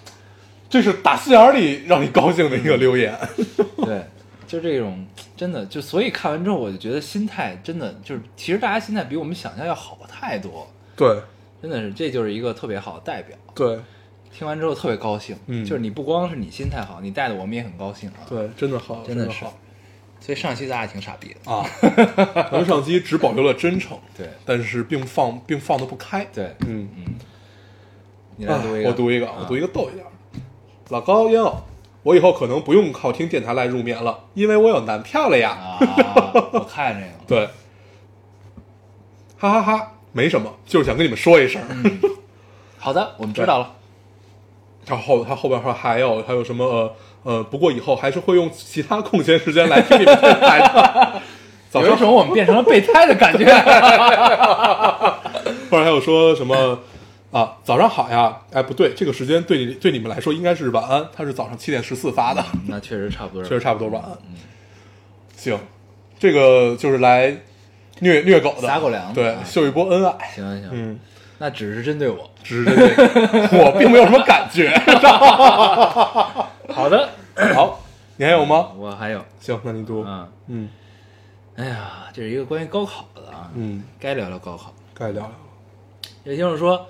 [0.70, 3.12] 这是打心眼儿里让你高兴的一个留言。
[3.84, 4.04] 对，
[4.46, 5.04] 就这种
[5.36, 11.20] 真的就，所以看完之后，我就觉得心态真的就是，其实大家心态比我们想象要好太多，对
[11.60, 13.36] 真的是，这就是一个特别好的代表。
[13.56, 13.80] 对
[14.32, 19.58] 听完之后特别高兴，嗯就是你不光是你心态好，你带的我们也很高兴啊。，对，真的好，真的是的好
[20.20, 21.52] 所以上期咱俩挺傻逼的。
[21.52, 21.66] 啊！
[22.52, 26.28] 咱们上期只保留了真诚，对但是并放并放的不开。
[26.34, 27.06] 对，嗯嗯，
[28.39, 30.39] 你来读一个，我读一个，啊我读一个逗一点儿的。
[30.88, 31.58] 老高烟偶，
[32.04, 35.49] 我以后可能不用靠听电台来入眠了，因为我有男票了呀。
[35.49, 35.78] 啊，
[36.54, 37.49] 我看这个， 对，
[39.38, 41.62] 哈哈哈没什么，就是想跟你们说一声。
[42.78, 43.73] 好的，我们知道了。
[44.86, 51.21] 然后他后边说还有还有什么呃呃，不过以后还是会用其他空闲时间来听你们电台的。
[51.69, 53.45] 早上有一种我们变成了备胎的感觉。
[55.69, 56.80] 后来还有说什么
[57.32, 58.42] 啊，早上好呀？
[58.52, 64.12] 哎，不对，这个时间对你对你们来说应该是晚安，他是早上七点十四发的，那确实差不多，确实差不多晚安。
[65.38, 65.58] 行，
[66.18, 67.38] 这个就是来
[68.00, 70.28] 虐虐狗的，撒狗粮的对，秀一波恩爱。
[70.34, 71.00] 行行行，嗯，
[71.38, 72.30] 那只是针对我。
[72.44, 72.96] 只是针对，
[73.63, 74.70] 我并没有什么感觉。
[76.74, 77.10] 好的，
[77.54, 77.80] 好，
[78.18, 78.70] 你还有吗？
[78.76, 80.04] 我还有，行，那你读。
[80.08, 80.70] 嗯，嗯
[81.58, 84.74] 哎呀，这是一个关于高考的啊，嗯，该聊聊高考。
[84.94, 85.32] 该聊聊。
[86.24, 86.88] 也就是说，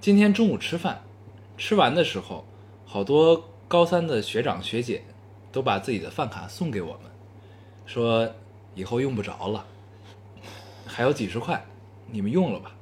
[0.00, 1.02] 今天中午吃饭，
[1.56, 2.46] 吃完的时候，
[2.86, 5.02] 好多高三的学长学姐
[5.50, 7.10] 都把自己的饭卡送给我们，
[7.84, 8.32] 说
[8.76, 9.66] 以后用不着了，
[10.86, 11.66] 还有几十块，
[12.06, 12.76] 你们用了吧。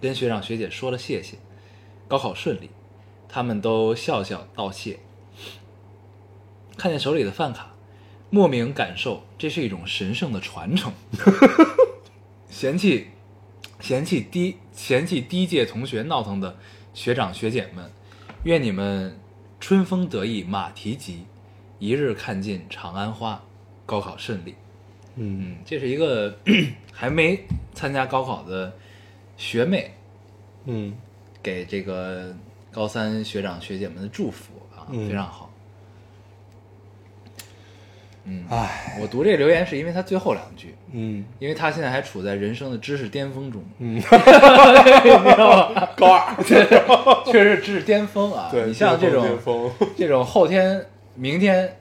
[0.00, 1.36] 跟学长学姐说了谢谢，
[2.08, 2.68] 高考顺利，
[3.28, 4.98] 他们都笑笑道谢。
[6.76, 7.74] 看见手里的饭卡，
[8.28, 10.92] 莫名感受这是一种神圣的传承。
[12.50, 13.10] 嫌弃
[13.78, 16.56] 嫌弃低嫌弃低届同学闹腾的
[16.94, 17.90] 学长学姐们，
[18.44, 19.16] 愿你们
[19.60, 21.24] 春风得意马蹄疾，
[21.78, 23.42] 一日看尽长安花，
[23.86, 24.54] 高考顺利。
[25.16, 26.34] 嗯嗯，这是一个
[26.90, 27.38] 还没
[27.74, 28.72] 参加高考的
[29.36, 29.92] 学妹
[30.64, 30.94] 嗯
[31.42, 32.34] 给这个
[32.70, 35.51] 高三学长学姐们的祝福啊，嗯非常好。
[38.24, 41.24] 嗯，唉，我读这个留言是因为他最后两句，嗯。
[41.38, 44.00] 因为他现在还处在人生的知识巅峰中，嗯？
[45.96, 48.48] 高二，确实是知识巅峰啊！
[48.50, 49.26] 对，你像这种
[49.98, 51.76] 这种后天、明天、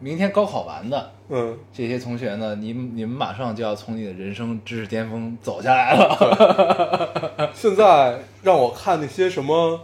[0.00, 7.50] 明天高考完的嗯，这些同学呢，你你们马上就要从你的人生知识巅峰走下来了。
[7.54, 9.80] 现在让我看那些什么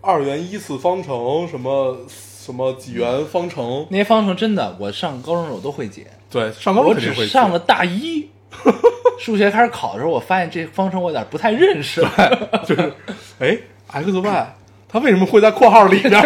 [0.00, 1.96] 二元一次方程，什么
[2.44, 8.28] 什么几元方程，那些方程真的，我上高中的时候都会解，对，上高中我肯定会只上了大一，
[9.18, 12.62] 数学开始考的时候，我发现这方程我有点不太认识了。
[12.66, 12.92] 就是，
[13.38, 13.56] 哎
[13.92, 14.54] ，x y
[14.88, 16.20] 它为什么会在括号里边？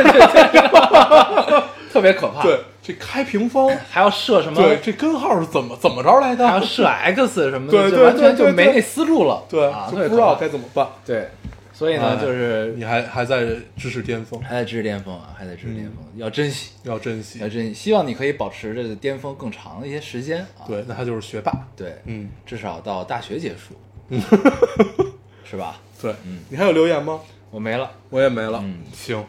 [1.93, 2.43] 特别可怕。
[2.43, 4.61] 对，，这开平方，还要设什么？
[4.61, 6.47] 对，这根号是怎么怎么着来的？
[6.47, 9.43] 还要设 x 什么的，对对就完全对对对就没那思路了。
[9.49, 10.87] 对，啊，就不知道该怎么办。
[11.05, 11.29] 对，
[11.77, 13.45] 所以呢，哎就是你还还在
[13.77, 17.47] 知识巅峰，还在知识巅峰啊，还在知识巅峰，要珍惜，要珍惜要。
[17.51, 17.75] 珍惜。
[17.75, 20.65] 希望你可以保持这个巅峰更长的一些时间啊。
[20.67, 21.53] 对，那他就是学霸。
[21.77, 23.75] 对，嗯，至少到大学结束，
[25.45, 25.79] 是吧？
[26.01, 27.21] 对，嗯你还有留言吗？
[27.51, 27.91] 我没了。
[28.09, 28.59] 我也没了。
[28.65, 29.23] 嗯行，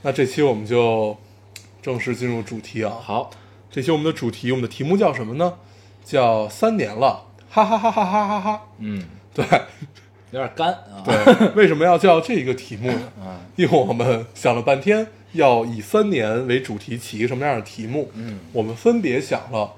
[0.00, 1.14] 那这期我们就
[1.82, 2.96] 正式进入主题啊。
[2.98, 3.30] 好，
[3.70, 5.58] 这期我们的主题，我们的题目叫什么呢？
[6.02, 8.62] 叫三年了，哈哈哈哈哈哈哈。
[8.78, 9.44] 嗯，对
[10.30, 11.02] 有点干啊。
[11.04, 13.00] 对，为什么要叫这个题目呢？
[13.20, 18.10] 啊，因为我们想了半天，要以三年为主题起一个什么样的题目。
[18.14, 19.72] 嗯，我们分别想了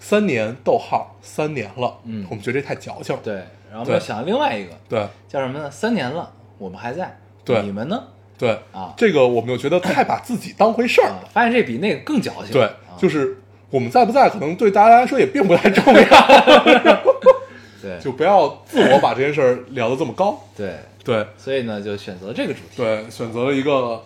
[0.00, 1.98] 三年，逗号三年了。
[2.04, 3.22] 嗯我们觉得这太矫情了。
[3.24, 3.34] 对，
[3.70, 5.70] 然后我们又想了另外一个对叫什么呢？
[5.70, 7.18] 三年了，我们还在。
[7.44, 8.02] 对你们呢？
[8.36, 12.50] 对啊这个我们又觉得太把自己当回事儿发现这比那个更矫情。
[12.52, 13.38] 对啊，就是
[13.70, 16.02] 我们在不在，可能对大家来说也并不太重要
[17.84, 20.42] 对，就不要自我把这件事儿聊得这么高。
[20.56, 21.26] 对，对。
[21.36, 22.76] 所以呢，就选择这个主题。
[22.78, 24.02] 对，选择了一个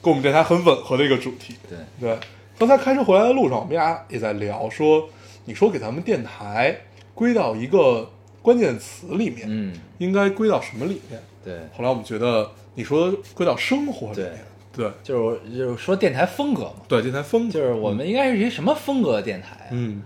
[0.00, 1.54] 跟我们电台很吻合的一个主题。
[1.68, 2.18] 对，对，
[2.58, 5.08] 刚才开车回来的路上，我们俩也在聊说，
[5.44, 6.74] 你说给咱们电台
[7.14, 8.10] 归到一个
[8.40, 11.20] 关键词里面，嗯，应该归到什么里面？
[11.44, 14.38] 对，后来我们觉得你说归到生活里面，
[14.74, 14.90] 对。
[15.02, 17.52] 就是就是说电台风格嘛，对，电台风格。
[17.52, 19.68] 就是我们应该是一什么风格的电台啊？
[19.72, 20.02] 嗯，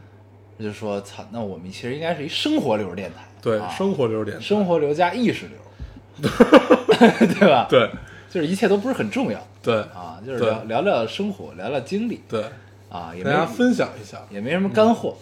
[0.58, 6.30] 就是说，操，那我们其实应该是一生活流电台，对，啊生活流电台生活流加意识流，
[7.38, 7.90] 对吧？，对
[8.30, 12.44] 就是一切都不是很重要对啊，就是聊聊聊生活，聊聊经历对，
[12.88, 14.18] 啊，也没大家分享一下。
[14.30, 15.14] 也没什么干货，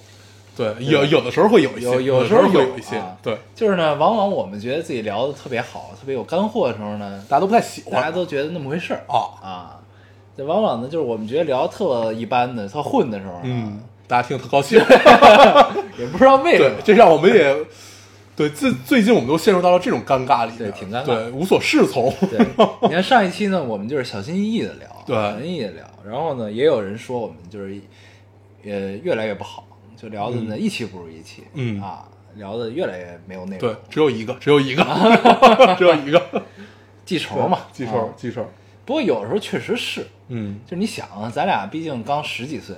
[0.57, 9.77] 对，有有的时候会有一些，有有时候有一些啊，对，就是呢，往往我们觉得自己聊的特别好，特别有干货的时候呢，大家都不太喜欢，大家都觉得那么回事儿啊，啊。
[10.37, 14.77] 这往往呢，就是我们觉得聊特一般的、特混的时候啊，嗯，大家听得特高兴，
[15.97, 17.57] 也不知道为什么，，对这让我们也
[18.35, 21.05] 对最最近我们都陷入到了这种尴尬里，对挺尴尬。
[21.05, 22.45] 对，无所适从，对，
[22.83, 25.15] 你看上一期呢，我们就是小心翼翼的聊，对。
[25.15, 25.85] 小心翼翼的聊。
[26.05, 27.81] 然后呢，也有人说我们就是，
[28.65, 29.65] 呃，越来越不好，
[29.97, 31.81] 就聊的呢、一期不如一期，嗯。
[31.81, 34.83] 啊，聊的越来越没有内容，对，只有一个，只有一个，
[35.79, 36.21] 只有一个，
[37.05, 37.93] 记仇嘛，记啊。
[37.93, 38.45] 仇记仇，
[38.85, 42.75] 不过有时候确实是，嗯，就是你想啊，咱俩毕竟刚十几岁，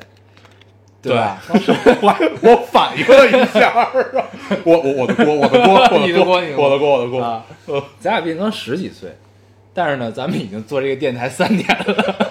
[1.02, 3.90] 对我我反应了一下啊，
[4.62, 6.64] 我我我的锅，我的锅，我 你的的锅你的锅。
[6.64, 7.44] 我的锅，我的锅。
[7.98, 9.10] 咱俩毕竟刚十几岁，
[9.74, 12.26] 但是呢，咱们已经做这个电台三年了，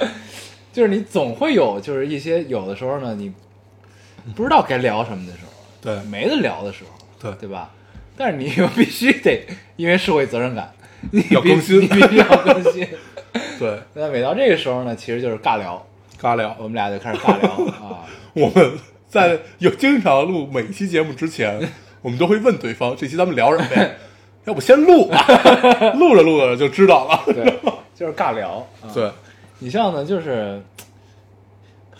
[0.72, 3.30] 就是你总会有，就是一些有的时候呢，你
[4.34, 6.02] 不知道该聊什么的时候，对。
[6.10, 7.32] 没得聊的时候，对。
[7.40, 7.70] 对吧？
[8.16, 10.72] 但是你又必须得因为社会责任感，
[11.10, 11.80] 你必要更新。
[11.82, 12.88] 你必须要更新。
[13.58, 15.84] 对，那每到这个时候呢，其实就是尬聊，
[16.22, 17.50] 尬聊，我们俩就开始尬聊
[17.84, 18.06] 啊。
[18.34, 21.60] 我们在有经常录每一期节目之前，
[22.00, 23.90] 我们都会问对方这期咱们聊什么呀？
[24.46, 25.24] 要不先录吧，
[25.94, 27.22] 录着录着就知道了。
[27.26, 27.44] 对，
[27.94, 28.66] 就是尬聊。
[28.80, 29.10] 啊、对，
[29.58, 30.60] 你像呢，就是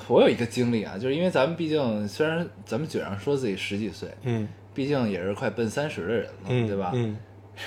[0.08, 6.90] 我有一个经历啊，就是因为咱们毕竟虽然咱们嘴上说自己十几岁，嗯毕竟也是快奔三十的人了，嗯，对吧？
[6.94, 7.16] 嗯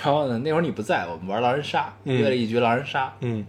[0.03, 3.45] 然后呢，那会儿你不在，我们玩狼人杀，嗯约了一局狼人杀，嗯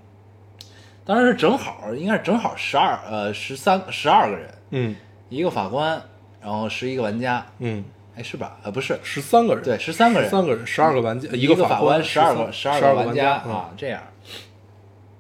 [1.07, 4.97] 当时是正好应该是正好十二呃十三十二个人，嗯。
[5.29, 6.01] 一个法官，
[6.41, 7.83] 然后十一个玩家，嗯，
[8.17, 8.59] 哎是吧？
[8.63, 14.01] 呃不是，十三个人，对，十三个人，三个人，十二个玩家，一个法官，十二个十二个玩家嗯啊，这样。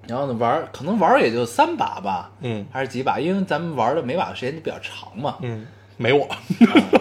[0.06, 2.64] 然后呢，玩可能玩也就三把吧，嗯。
[2.72, 5.36] 还是几把，因为咱们玩的每把时间都比较长嘛。
[5.40, 6.38] 嗯，没我，啊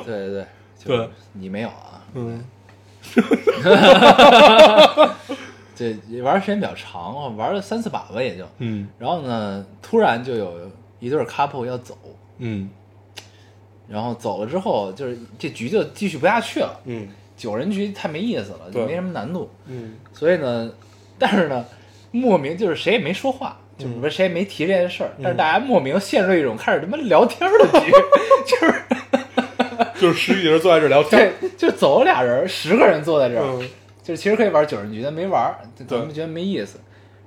[0.04, 0.46] 对对 对，
[0.84, 2.02] 就对你没有啊？
[2.16, 2.44] 嗯
[5.78, 8.46] 对，玩的时间比较长，玩了三四把吧也就。
[8.60, 8.88] 嗯。
[8.98, 10.54] 然后呢，突然就有
[11.00, 11.98] 一对 couple 要走，
[12.38, 12.70] 嗯。
[13.88, 16.80] 然后走了之后，就是这局就继续不下去了。
[16.86, 17.08] 嗯。
[17.38, 19.50] 九人局太没意思了，就没什么难度。
[19.68, 19.96] 嗯。
[20.14, 20.72] 所以呢，
[21.20, 21.66] 但是呢，
[22.12, 27.92] 莫名就是谁也没说话，就是说谁也没提这件事儿，但是大家莫名陷入一种开始他妈聊天的局，
[28.48, 28.84] 就是。
[30.00, 33.70] 就是十几人坐在这儿聊天，对，就走了俩人，十个人坐在这儿，嗯
[34.06, 36.80] 就是其实可以玩九人局，但没玩儿，咱们觉得没意思。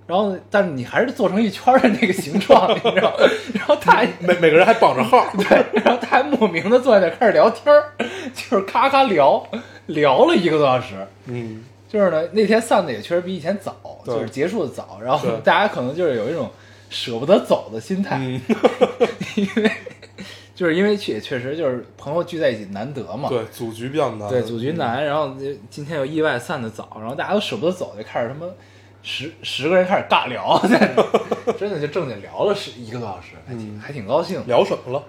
[0.06, 3.14] 然后，但是你还是做成一圈的那个形状，你知道？
[3.52, 7.92] 然后他还每每个人还绑着号， 对，然后他还莫名的坐在那开始聊天儿，
[8.32, 9.44] 就是咔咔聊，
[9.86, 10.94] 聊了一个多小时。
[11.26, 16.48] 嗯，就是呢，那天散的也确实比以前早，就是结束的早，然后大家可能就是有一种
[16.88, 18.40] 舍不得走的心态，嗯，
[19.34, 19.70] 因为
[20.58, 25.32] 就是因为确确实就是朋友聚在一起难得嘛，对，组局比较难，对，组局难，然后
[25.70, 28.52] 今天又意外散的早，然后大家都舍不得走，就开始他妈
[29.00, 30.60] 十十个人开始尬聊，
[31.56, 35.00] 真的就正经聊了十一个多小时，还挺、还挺高兴，聊什么了？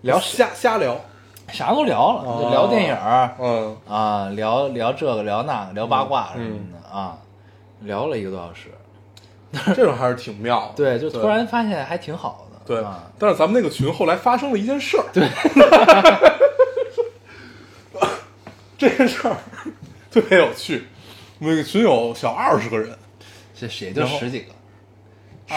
[0.00, 0.98] 聊瞎瞎聊，
[1.48, 7.18] 啥都聊了，就聊电影儿、嗯，啊，聊聊这个聊那个，聊八卦什么嗯的、啊，
[7.80, 8.70] 聊了一个多小时，
[9.74, 15.26] 这种还是挺妙的，对，就突然发现还挺好的，对啊，，但是咱们那个群后来发生了一件事儿，对，
[18.76, 19.34] 这件事儿
[20.10, 20.84] 特别有趣。
[21.38, 22.90] 我们那个群有小二十个人，
[23.58, 24.52] 这也就十几个，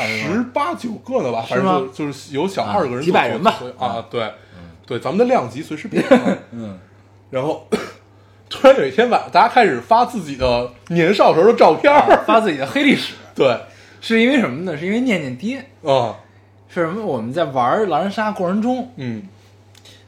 [0.08, 4.32] 十八九个呢吧，反正就就是有小二十个人啊几百人吧啊，对，
[4.88, 6.02] 对，咱们的量级随时变。
[6.52, 6.80] 嗯，
[7.30, 7.68] 然后
[8.50, 13.60] 突然有一天晚上，大家开始发自己的年少时候的照片儿，发自己的黑历史，对，
[14.00, 14.78] 是因为什么呢？
[14.78, 15.58] 是因为念念爹。
[15.84, 16.16] 啊，
[16.74, 17.06] 是什么？
[17.06, 19.24] 我们在玩狼人杀过程中，嗯，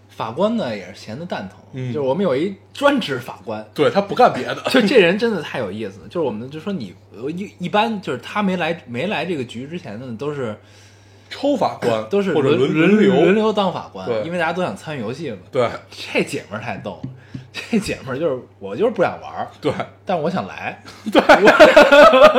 [0.10, 6.08] 法官呢也是闲的蛋疼，嗯就是我们有一专职法官，对他不干别的， 就这人真的太有意思了。
[6.08, 10.56] 就是我们就说你呃一一般就是他没来没来这个局之前呢，都是
[11.36, 15.38] 抽法官都是或者轮轮流轮流当法官对，因为大家都想参与游戏嘛。
[15.52, 17.10] 对这姐们儿太逗了，
[17.72, 19.72] 这姐们儿就是我就是不想玩儿，对，
[20.06, 20.80] 但我想来，
[21.12, 21.20] 对，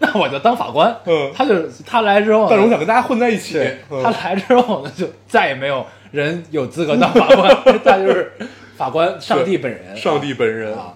[0.00, 0.94] 那我就当法官。
[1.06, 1.54] 嗯他就
[1.86, 8.32] 他来之后，但是我想跟大家混在一起他来之后呢，就再也没有人有资格当法官， 他就是
[8.76, 10.94] 法官上帝本人，上帝本人啊。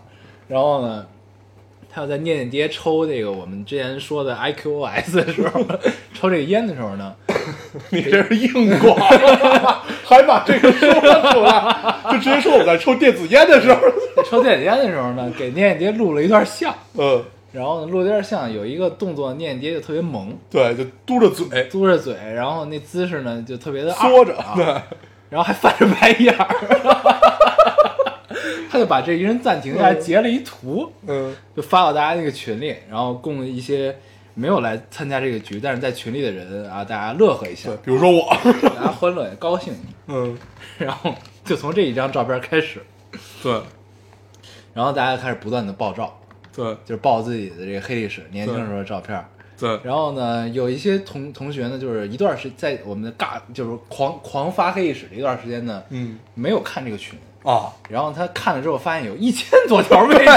[0.49, 1.07] 然后呢，
[1.95, 5.61] 他要在念念爹抽这个我们之前说的 IQOS 的时候，
[6.15, 7.15] 抽这个烟的时候呢，
[7.91, 8.97] 你这是硬广，
[10.05, 13.81] 还把这个说出来，就直接说我在抽电子烟的时候，
[14.17, 16.75] 在 抽电子烟的时候呢，给念念爹录了一段像。
[16.97, 24.65] 嗯，然后呢，录了一段像，有一个动作，念念爹就特别萌，对，就嘟着嘴嘟着嘴，然后那姿势呢就特别的缩着，啊对，
[25.29, 26.49] 然后还翻着白眼儿，
[28.73, 33.95] 他就把这一人暂停下来，截了一图，嗯，就发到大家那个群里，然后供一些
[34.33, 38.35] 没有来参加这个局，但是在群里的人啊，大家乐呵一下对，，比如说我，
[38.75, 39.75] 大家欢乐也高兴，
[40.07, 40.39] 嗯，
[40.79, 42.83] 然后就从这一张照片开始，
[43.43, 43.61] 对。
[44.73, 46.19] 然后大家开始不断的爆照，
[46.57, 46.65] 对。
[46.87, 49.23] 就是爆自己的这个黑历史，年轻时候的照片。
[49.61, 56.19] 对，然后呢，有一些同同学呢，就是一段时在我们的尬，就是狂狂发黑历史的一段时间呢，嗯。
[56.35, 60.33] 没有看这个群，啊，然后他看了之后，发现有一千多条备注，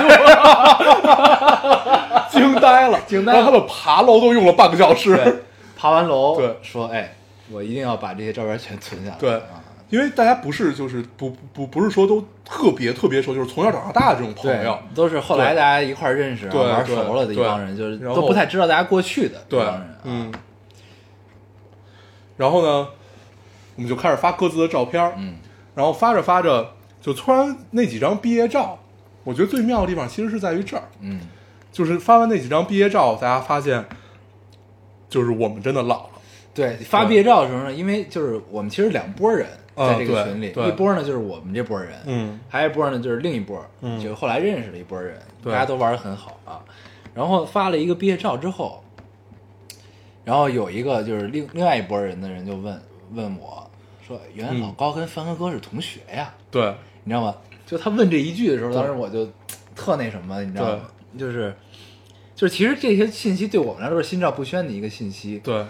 [2.32, 3.40] 惊呆了，惊呆了。
[3.40, 5.44] 然后他们爬楼都用了半个小时，，
[5.78, 6.58] 爬完楼，对。
[6.62, 7.16] 说，哎，
[7.52, 9.34] 我一定要把这些照片全存下来，对。
[9.36, 19.64] 啊，因为大家不是就是不不不是说都特别特别熟，就是从小长到大的这种朋友，，都是后来大家一块儿认识，玩熟了的一帮人，就是都不太知道大家过去的对
[20.04, 20.34] 嗯，
[22.38, 22.88] 然后呢，
[23.76, 25.36] 我们就开始发各自的照片嗯，
[25.76, 26.72] 然后发着发着，
[27.06, 28.80] 就突然那几张毕业照，
[29.24, 31.22] 我觉得最妙的地方其实是在于这儿，嗯，
[31.72, 33.86] 就是发完那几张毕业照，大家发现，
[35.08, 36.10] 就是我们真的老了，
[36.52, 46.66] 对，发毕业照的时候呢，因为就是我们其实两拨人啊在这个群里，一波呢就是我们这波人，嗯还有一波呢就是另一波，嗯就是后来认识的一波人，对大家都玩的很好啊。
[47.14, 48.84] 然后发了一个毕业照之后，
[50.24, 52.82] 然后有一个就是另另外一拨人的人就问
[53.14, 53.70] 问我
[54.06, 56.74] 说：“原来老高跟帆哥哥是同学呀？”对
[57.06, 57.34] 你知道吗？
[57.66, 59.28] 就他问这一句的时候，当时我就
[59.76, 60.82] 特那什么，你知道吗？
[61.18, 61.56] 就是
[62.36, 65.66] 就是其实这些信息对我们来说是心照不宣的一个信息，对，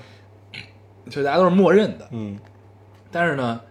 [1.10, 2.08] 就大家都是默认的。
[2.12, 2.38] 嗯。
[3.12, 3.62] 但是呢，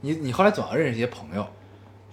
[0.00, 1.46] 你你后来总要认识一些朋友，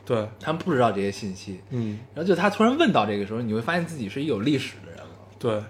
[0.06, 2.00] 对，他们不知道这些信息，嗯。
[2.14, 5.08] 然后就他突然问到这个时候，你会发现自己是一个有历史的人了，
[5.40, 5.62] 对，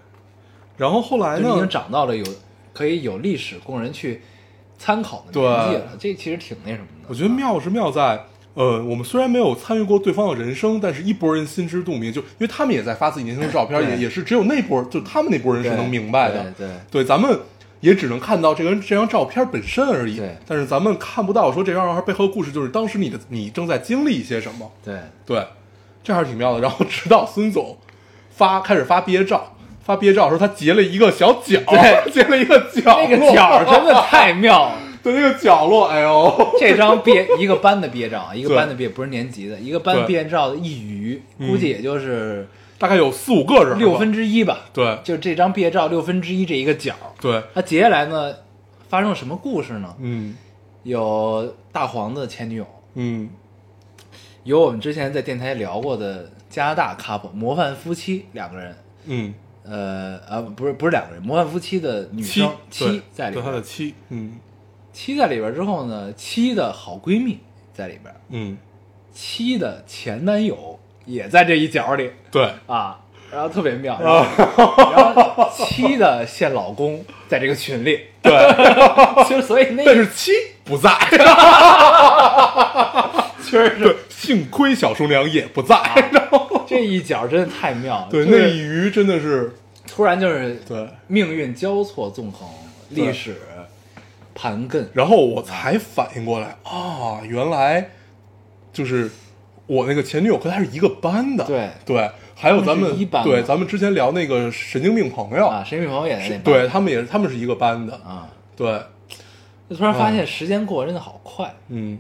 [0.78, 1.44] 然后后来呢？
[1.44, 2.24] 就你已经，长到了有
[2.74, 4.22] 可以有历史供人去
[4.78, 7.08] 参考的年纪了，这其实挺那什么的。
[7.08, 8.24] 我觉得妙是妙在。
[8.56, 16.44] 呃，我们虽然没有参与过对方的人生，但是一拨人心知肚明，就因为他们也在发自己年轻的照片，也也是只有那波，就他们那波人是能明白的。
[16.56, 17.40] 对对对，咱们
[17.80, 20.18] 也只能看到这个这张照片本身而已。
[20.18, 24.72] 对但是咱们看不到说这张照片背后的故事，就是当时你的你正在经历一些什么。
[24.86, 25.44] 对对，
[26.04, 26.62] 这还是挺妙的。
[26.62, 27.76] 然后直到孙总
[28.30, 34.76] 发开始发毕业照，发毕业照的时候，他截了一个小角，对截了一个角落，那个角真的太妙了。
[35.04, 42.48] 对那个角落，哎呦， 这张毕业一个班的毕业照啊，一个班的毕业不是年级的，一个班对毕业照的一余，嗯估计也就是
[42.80, 44.62] 大概有四五个人，六分，之一吧。
[44.74, 48.34] 对就这张毕业照六分之一这一个角，对，那接下来呢，
[48.88, 49.94] 发生了什么故事呢？
[50.00, 50.36] 嗯
[50.84, 53.30] 有大黄的前女友，嗯
[54.44, 58.76] 有我们之前在电台聊过的加拿大 couple 模范夫妻两个人，
[59.06, 59.34] 嗯，
[59.64, 64.34] 呃呃不是不是两个人，模范夫妻的女生对妻在里面他的边，妻，嗯
[64.94, 67.40] 妻在里边之后呢，七的好闺蜜
[67.74, 68.58] 在里边，嗯，
[69.12, 73.00] 七的前男友也在这一角里对，啊，
[73.32, 74.24] 然后特别妙，然后
[74.92, 78.32] 然后妻的现老公在这个群里， 对，
[79.28, 80.32] 就所以那但是七
[80.64, 80.92] 不在，
[83.44, 85.76] 确实是，幸亏小叔娘也不在，
[86.68, 89.54] 这一角真的太妙了，对，就是那一鱼真的是，
[89.88, 92.48] 突然就是对，命运交错纵横，
[92.90, 93.36] 历史
[94.36, 97.90] 盘根，然后我才反应过来啊，原来
[98.72, 99.10] 就是
[99.68, 101.70] 我那个前女友和他是一个班的，对。
[101.86, 102.92] 对，还有咱们
[103.24, 108.82] 对咱们之前聊那个神经病朋友，啊，神经病朋友也在那边对他们也是他们是一个班的，啊，对，
[109.70, 111.98] 就突然发现时间过得真的好快，嗯，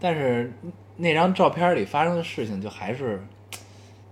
[0.00, 0.52] 但是
[0.96, 3.22] 那张照片里发生的事情就还是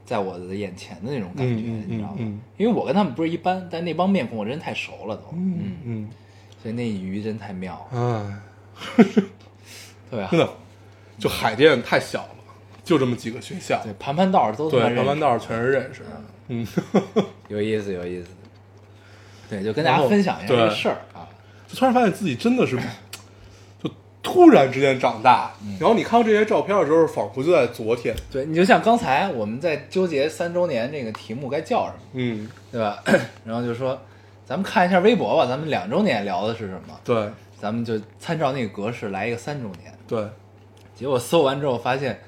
[0.04, 2.16] 在我的眼前的那种感觉，嗯嗯你知道吗？
[2.56, 6.08] 因为我跟他们不是一般，但那帮面孔我真的太熟了都，嗯，嗯，
[6.62, 8.40] 所以那鱼真太妙了，
[8.96, 9.04] 哎，
[10.10, 10.40] 特别好真。
[10.40, 10.48] 的，
[11.18, 12.28] 就海淀太小了，
[12.84, 16.66] 就这么几个学校，对，盘盘道儿都他对，盘盘道全是认识的，嗯，
[17.48, 18.28] 有意思，有意思。
[19.50, 21.26] 对，就跟大家分享一下这个事儿啊。
[21.66, 22.78] 就突然发现自己真的是，
[23.82, 23.90] 就
[24.22, 25.52] 突然之间长大。
[25.62, 28.14] 嗯然后你看到这些照片的时候，仿佛就在昨天。
[28.30, 33.02] 对，你就像刚才我们在纠结三周年这个题目该叫什么，嗯，对吧？
[33.44, 33.98] 然后就说，
[34.48, 36.98] 咱们看一下微博吧，咱们两周年聊的是什么？
[37.04, 37.28] 对
[37.60, 39.92] 咱们就参照那个格式来一个三周年。
[40.06, 40.26] 对，
[40.94, 42.18] 结果搜完之后发现，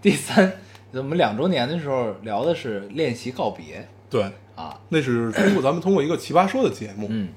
[0.00, 0.52] 第三，
[0.92, 4.22] 我们两周年的时候聊的是练习告别对，
[4.54, 7.30] 啊，那是通过咱们通过一个奇葩说的节目嗯。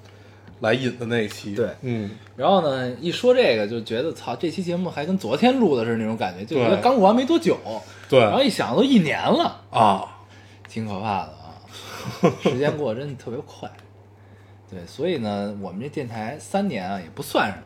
[0.60, 1.56] 来引的那一期。
[1.56, 7.58] 对嗯，然后呢，一说这个就觉得操，这期节目还跟昨天录的是那种感觉，就觉得刚录完没多久。
[8.08, 10.06] 对然后一想都一年了，啊，
[10.70, 11.58] 挺可怕的啊！
[12.44, 13.68] 时间过得真的特别快。
[14.72, 17.64] 对，所以呢，我们这电台三年啊也不算什么。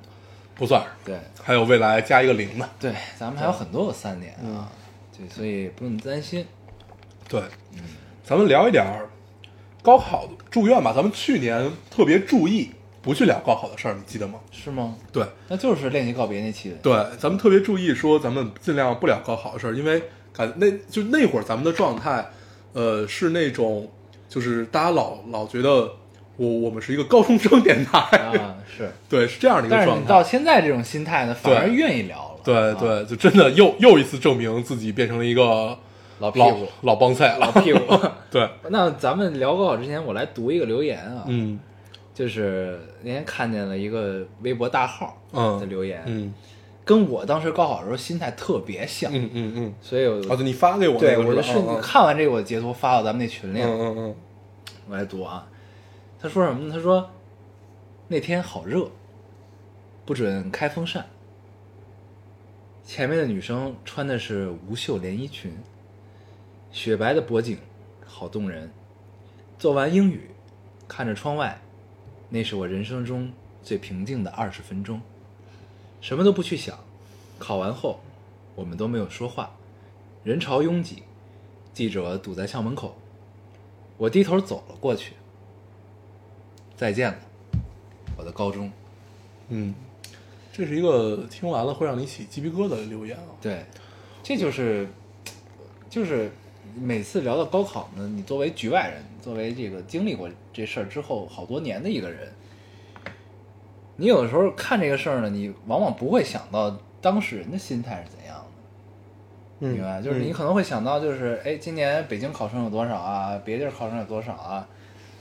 [0.56, 2.68] 不算是，对还有未来加一个零呢。
[2.80, 4.72] 对，咱们还有很多个三年啊。
[5.16, 6.46] 对，所以不用担心。
[7.30, 7.42] 对，
[7.74, 7.80] 嗯
[8.24, 9.08] 咱们聊一点儿
[9.84, 10.92] 高考住院吧。
[10.96, 14.40] 咱们去年特别注意不去聊高考的事儿，你记得吗？
[14.52, 14.96] 是吗？
[15.12, 16.76] 对，那就是练习告别那期的。
[16.78, 20.02] 对，咱们特别注意说，咱们尽量不聊高考的事儿，因为
[20.34, 22.26] 感那就那会儿咱们的状态，
[22.74, 23.92] 呃，是那种
[24.28, 25.92] 就是大家老老觉得
[26.38, 28.90] 我我们是一个高中生电台，啊，是。
[29.10, 30.04] 对，是这样的一个但是状态。
[30.04, 32.40] 你到现在这种心态呢，反而愿意聊了。
[32.40, 35.78] 啊，对对，就真的又又一次证明自己变成了一个
[36.20, 37.38] 老老屁股，老帮菜。
[37.40, 37.80] 老屁股。
[38.30, 41.24] 对， 那咱们聊高考之前，我来读一个留言啊。
[41.28, 41.60] 嗯
[42.14, 46.34] 就是那天看见了一个微博大号嗯的留言，嗯
[46.86, 53.68] 跟我当时高考的时候心态特别像，嗯嗯嗯，所以我你发给我对我就是看完这个，我截图发到咱们那群里了。
[53.68, 54.16] 嗯嗯嗯
[54.88, 55.46] 我来读啊，
[56.26, 56.74] 他说什么呢？
[56.74, 57.08] 他说
[58.08, 58.90] 那天好热，
[60.08, 61.06] 不准开风扇。
[62.84, 65.56] 前面的女生穿的是无袖连衣裙，
[66.72, 67.60] 雪白的脖颈，
[68.04, 68.72] 好动人。
[69.60, 70.32] 做完英语，
[70.88, 71.62] 看着窗外，
[72.30, 75.00] 那是我人生中最平静的二十分钟，
[76.02, 76.76] 什么都不去想。
[77.38, 78.00] 考完后，
[78.56, 79.56] 我们都没有说话，
[80.24, 81.04] 人潮拥挤，
[81.72, 82.98] 记者堵在校门口。
[83.98, 85.14] 我低头走了过去。
[86.76, 87.18] 再见了，
[88.18, 88.72] 我的高中。
[89.50, 89.74] 嗯，
[90.52, 93.24] 这是一个听完了会让你起鸡皮疙瘩的留言啊。
[93.42, 93.64] 对，
[94.24, 94.88] 这就是，
[95.90, 96.32] 就是
[96.76, 102.32] 每次聊到高考呢，你作为局外人，作为这个经历过这事儿之后好多年的一个人，
[103.96, 108.44] 你有的时候看这个事儿呢，你往往不会想到当事人的心态是怎样的。
[109.60, 110.02] 嗯明白？
[110.02, 113.40] 就是你可能会想到，就是哎，今年北京考生有多少啊？
[113.46, 114.68] 别地儿考生有多少啊？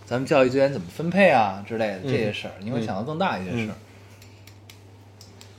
[0.04, 3.72] 咱们教育资源怎么分配啊之类的这些事儿，你会想到更大一些事儿。
[3.72, 3.76] 嗯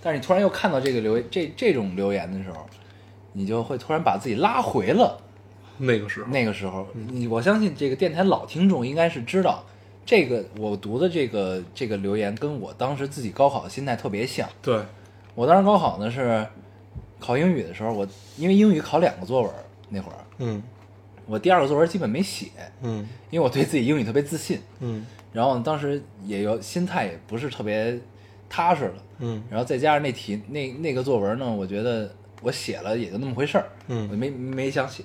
[0.02, 2.64] 但是你突然又看到这个留这这种留言的时候，
[3.34, 5.20] 你就会突然把自己拉回了
[5.80, 6.88] 那个时候，那个时候。
[6.94, 9.64] 你我相信这个电台老听众应该是知道，
[10.06, 14.48] 这个我读的这个这个留言跟我当时自己高考的心态特别像。
[14.62, 14.80] 对，
[15.34, 16.46] 我当时高考呢是
[17.20, 19.52] 考英语的时候，我因为英语考两个作文
[19.90, 20.62] 那会儿，嗯
[21.28, 22.48] 我第二个作文基本没写，
[22.82, 23.08] 嗯。
[23.30, 25.06] 因为我对自己英语特别自信，嗯。
[25.34, 28.00] 然后当时也有心态也不是特别
[28.50, 29.44] 踏实了，嗯。
[29.50, 34.08] 然后再加上那题那那个作文呢，我觉得我写了也就那么回事儿，嗯。
[34.12, 35.04] 我没没想写，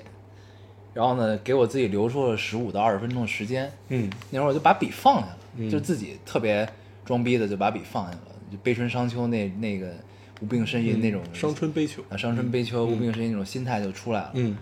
[0.95, 4.11] 然后呢，给我自己留出了十五到二十分钟的时间，嗯。
[4.31, 5.71] 那会儿我就把笔放下了，嗯。
[5.71, 6.69] 就自己特别
[7.05, 8.21] 装逼的就把笔放下了，
[8.53, 9.93] 就悲春伤秋那那个
[10.41, 14.57] 无病呻吟那种伤春悲秋，啊伤春悲秋、无病呻吟那种心态就出来了，嗯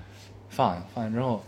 [0.49, 1.43] 放下放下之后，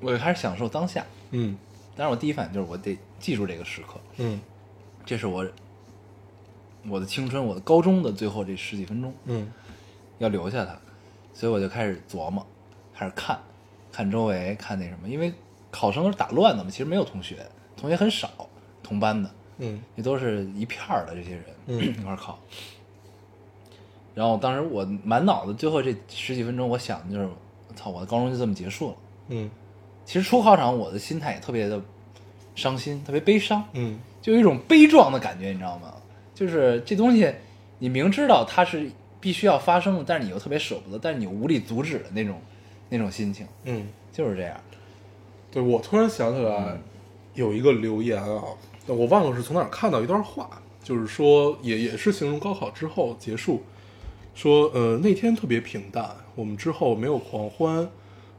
[0.00, 1.56] 我就开始享受当下，嗯。
[1.96, 4.40] 但是我第一反应就是我得记住这个时刻，嗯。
[5.04, 5.46] 这是我
[6.88, 9.52] 我的青春，我的高中的最后这十几分钟嗯。
[10.18, 10.78] 要留下它，
[11.34, 12.46] 所以我就开始琢磨，
[12.94, 13.38] 开始看，
[13.90, 15.32] 看周围，看那什么，因为
[15.70, 18.30] 考生都是打乱的嘛，其实没有同学，同学很少，
[18.82, 19.80] 同班的，嗯。
[19.96, 21.80] 也都是一片儿的这些人，嗯。
[21.82, 22.38] 一块儿考。
[24.14, 27.30] 然后当时我满脑子最后这十几分钟，我想的就是，
[27.80, 28.96] 操，我的高中就这么结束了。
[29.28, 29.50] 嗯
[30.04, 31.80] 其实出考场我的心态也特别的
[32.54, 35.94] 伤心，特别悲伤，嗯就有一种悲壮的感觉，你知道吗？
[36.34, 37.32] 就是这东西，
[37.78, 42.40] 你明知道它是必须要发生的，但是你又特别舍不得，但是你又无力阻止的那种
[42.88, 44.56] 那种心情，嗯，就是这样。
[45.52, 46.78] 对我突然想起来
[47.34, 48.42] 有一个留言啊，
[48.86, 53.62] 我忘了是从哪儿看到一段话，就是说也也是形容高考之后结束，
[54.40, 57.86] 说呃那天特别平淡，我们之后没有狂欢，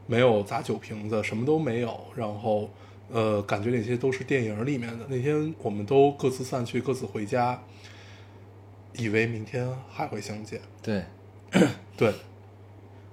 [0.08, 2.72] 没有砸酒瓶子，什么都没有，然后
[3.12, 5.06] 呃感觉那些都是电影里面的。
[5.08, 7.62] 那天我们都各自散去，各自回家，
[8.98, 10.60] 以为明天还会相见。
[10.82, 11.04] 对，
[11.96, 12.12] 对，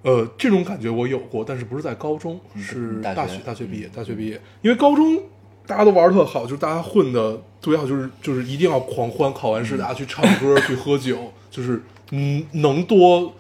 [0.01, 5.23] 呃，这种感觉我有过，但是不是在高中，是大学大学毕业，大学毕业，因为高中
[5.69, 13.35] 大家都玩的特好，就是大家混的特别好，就是就是一定要狂欢，考完试大家去唱歌、去喝酒， 就是嗯，能多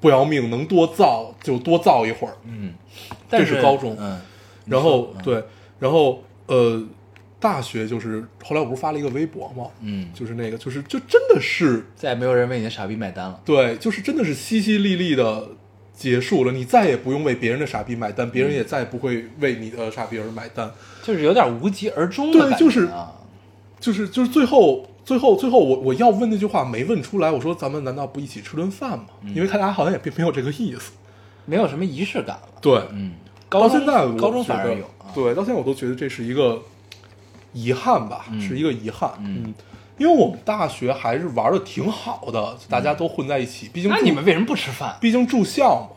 [0.00, 2.34] 不要命，能多造就多造一会儿。
[2.44, 2.74] 嗯，
[3.28, 3.96] 但这是高中。
[4.00, 4.20] 嗯，
[4.66, 5.44] 然后对，
[5.78, 6.82] 然后呃，
[7.38, 13.40] 大学就是后来我不是发了一个微博吗，嗯，就是那个就是就真的是再也没有人为你的傻逼买单了。
[13.44, 15.48] 对，就是真的是淅淅沥沥的
[16.00, 20.70] 结束了，你再也不用为别人的傻逼买单，别人也再也不会为你的傻逼而买单。
[21.02, 23.12] 就是有点无疾而终的感觉对就是啊，
[23.78, 29.08] 就是就是最后最后最后我我要问那句话没问出来，我说咱们难道不一起吃顿饭吗？
[29.34, 30.92] 因为看大家好像也并没有这个意思。
[31.44, 32.48] 没有什么仪式感了。
[32.62, 33.12] 对，嗯，
[33.50, 35.12] 高中到现在我高中觉得反而有啊。
[35.14, 36.62] 对，到现在我都觉得这是一个
[37.52, 39.10] 遗憾吧，嗯是一个遗憾。
[39.18, 39.52] 嗯
[40.00, 44.96] 因为我们大学还是玩的挺好的，大家都混在一起，毕竟那你们为什么不吃饭？
[44.98, 45.96] 毕竟住校嘛。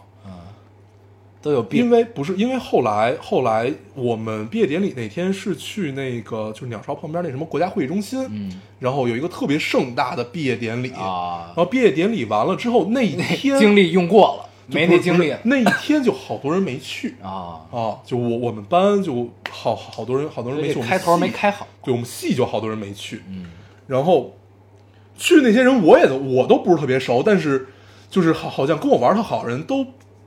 [1.41, 1.89] 都有病因。
[1.89, 17.59] 为不是因为后来后来我们毕业典礼那天是去那个就是鸟巢旁边那什么国家会议中心，嗯然后有一个特别盛大的毕业典礼，啊然，后毕业典礼完了之后那一天精力用过了，没那精力了不是那一天就好多人没去 啊。
[17.73, 21.67] 啊，就我我们班就好好多人好多人没去，开头没系开好。
[21.83, 23.47] 对我们系就好多人没去，嗯
[23.87, 24.35] 然后
[25.17, 27.67] 去那些人我也都我都不是特别熟，但是
[28.09, 29.85] 就是好好像跟我玩的好人都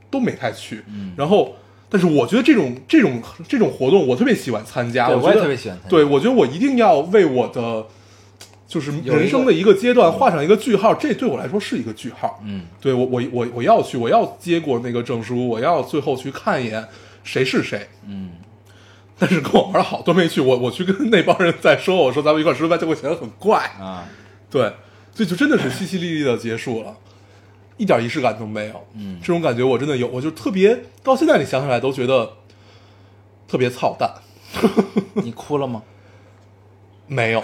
[0.09, 1.13] 都没太去，嗯。
[1.17, 1.55] 然后
[1.89, 5.89] 但是我觉得这种这种这种活动我特别喜欢参加，对我觉得特别喜欢参加。
[5.89, 7.85] 对我觉得我一定要为我的
[8.67, 12.65] 就是人生的一个阶段画上一个句号，这对我来说是一个句号，嗯。
[12.81, 16.85] 对我我我我要去，我要接过那个证书，我要最后去看一眼
[17.23, 17.87] 谁是谁。
[18.05, 18.31] 嗯，
[19.19, 23.57] 但是跟我玩的好都没去，我我去跟那帮人在说，我说咱们一块儿吃顿饭，就会显得很怪。
[23.79, 24.07] 啊，
[24.49, 24.61] 对，
[25.13, 26.95] 所以就真的是淅淅沥沥的结束了，
[27.77, 28.87] 一点仪式感都没有。
[28.93, 32.33] 嗯这种感觉我真的有，我就特别到现在你想起来都觉得
[33.47, 34.13] 特别操蛋。
[35.15, 35.81] 你哭了吗？
[37.07, 37.43] 没有，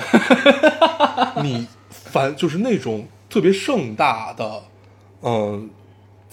[1.41, 4.63] 你反就是那种特别盛大的，
[5.21, 5.69] 嗯，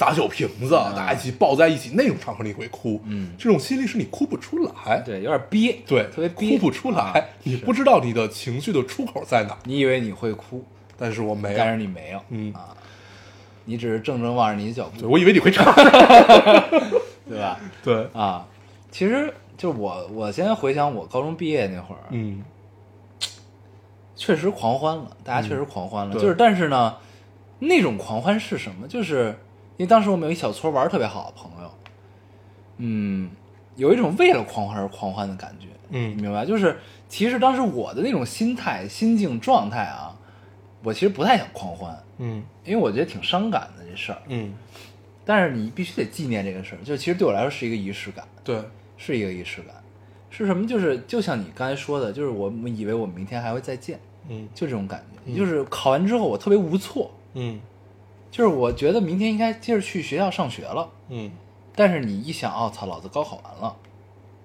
[0.01, 3.33] 砸酒瓶子，大家一起抱在一起那种场合你会哭，嗯。
[3.37, 10.65] 这种心里是你哭不出来，对，有点憋，对，特别憋，哭不出来，啊你不知道你的情绪的出口在哪，你以为你会哭，
[10.97, 11.59] 但是我没有。
[11.59, 12.51] 但，是你没有，嗯。
[12.55, 12.75] 啊，
[13.67, 15.71] 你只是正正望着你的脚步，对我以为你会唱，
[17.29, 17.61] 对吧？
[17.85, 18.47] 对，啊，
[18.91, 22.43] 其实就我，我现在回想我高中毕业那会儿，嗯。
[24.17, 26.15] 确实狂欢了，大家确实狂欢了。
[26.15, 26.23] 对。
[26.23, 26.97] 就是，但是呢，
[27.59, 28.89] 那种狂欢是什么？
[28.89, 29.39] 就是
[29.81, 31.71] 因为当时我们有一小撮玩的特别好的朋友，
[32.77, 33.31] 嗯，
[33.77, 35.69] 有一种为了狂欢而狂欢的感觉。
[35.89, 36.45] 嗯你明白？
[36.45, 36.77] 就是
[37.09, 40.15] 其实当时我的那种心态、心境、状态啊，
[40.83, 44.19] 我其实不太想狂欢，嗯因为我觉得挺伤感的这事儿。
[44.27, 44.53] 嗯，
[45.25, 48.29] 但是你必须得纪念这个事儿，就其实对我来说是一个仪式感。
[48.45, 48.63] 对，
[48.99, 49.75] 是一个仪式感，
[50.29, 50.67] 是什么？
[50.67, 55.35] 就是就像你刚才说的，就是我们以为我们明天还会再见，嗯就这种感觉。
[55.35, 57.59] 就是考完之后我特别无措，嗯
[58.31, 61.31] 就是我觉得明天应该接着去学校上学了，嗯。
[61.75, 63.77] 但是你一想，哦操，老子高考完了，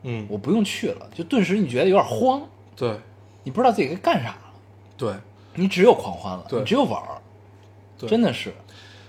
[0.04, 2.42] 嗯，我不用去了，就顿时你觉得有点慌，
[2.76, 2.98] 对。
[3.44, 4.54] 你不知道自己该干啥了，
[4.98, 5.14] 对。
[5.56, 6.60] 你只有狂欢了，对。
[6.60, 7.22] 你只有玩儿，
[8.08, 8.54] 真的是，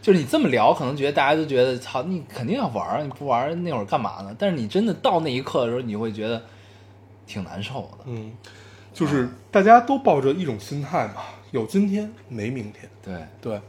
[0.03, 4.35] 就是你这么聊，可能觉得大家都觉得，操，你肯定要玩儿啊，你不玩儿那会儿干嘛呢？
[4.39, 6.43] 但是你真的到那一刻的时候，你会觉得
[7.27, 8.05] 挺难受的。
[8.07, 8.33] 嗯，
[8.93, 13.27] 就是大家都抱着一种心态嘛，有今天没明天，对。
[13.41, 13.61] 对，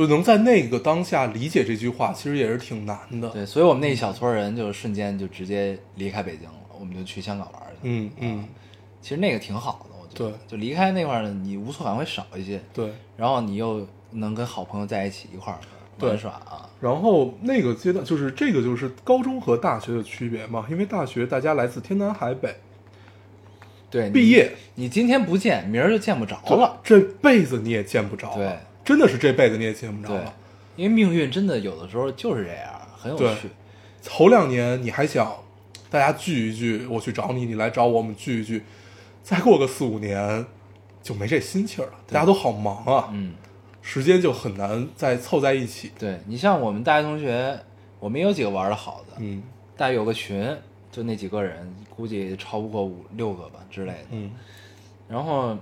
[0.00, 3.28] 就能在那个当下理解这句话，其实也是挺难的。
[3.28, 7.78] 对，所以我们那一小撮人就瞬间就直接离开北京了，我们就去香港玩儿去了。
[7.82, 8.48] 嗯嗯，
[9.02, 10.30] 其实那个挺好的，我觉得。
[10.30, 12.90] 对就离开那块儿呢，你无错感会少一些，对。
[13.16, 15.60] 然后你又能跟好朋友在一起一块儿
[15.98, 16.66] 玩耍啊。
[16.80, 22.56] 然后那个阶段就是这个就是高中和大学的区别嘛，因为大学大家来自天南海北，
[23.90, 26.80] 对，毕业你今天不见，明儿就见不着了。
[26.82, 28.58] 这辈子你也见不着了，对，
[28.90, 30.34] 真的是这辈子你也见不着了。，
[30.74, 32.68] 因为命运真的有的时候就是这样，
[32.98, 33.48] 很有趣。
[34.02, 35.32] 头两年你还想
[35.88, 38.64] 大家聚一聚，我去找你，你来找我，我们聚一聚，
[39.22, 40.44] 再过个四五年
[41.00, 43.34] 就没这心气儿了，大家都好忙啊，嗯，
[43.80, 45.92] 时间就很难再凑在一起。
[45.96, 47.56] 对你像我们大学同学，
[48.00, 49.40] 我们也有几个玩的好的，嗯
[49.76, 50.56] 大概有个群，
[50.90, 54.08] 就那几个人，估计超不过五六个吧之类的。
[54.10, 54.32] 嗯
[55.08, 55.56] 然后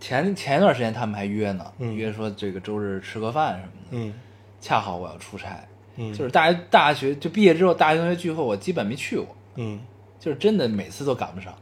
[0.00, 3.88] 前前一段时间他们还约呢，嗯约说这个周日吃个饭什么的。
[3.90, 4.14] 嗯
[4.60, 5.64] 恰好我要出差，
[5.96, 9.80] 嗯，就是大学大学就毕业之后，大学同学聚会我基本没去过，嗯
[10.18, 11.54] 就是真的每次都赶不上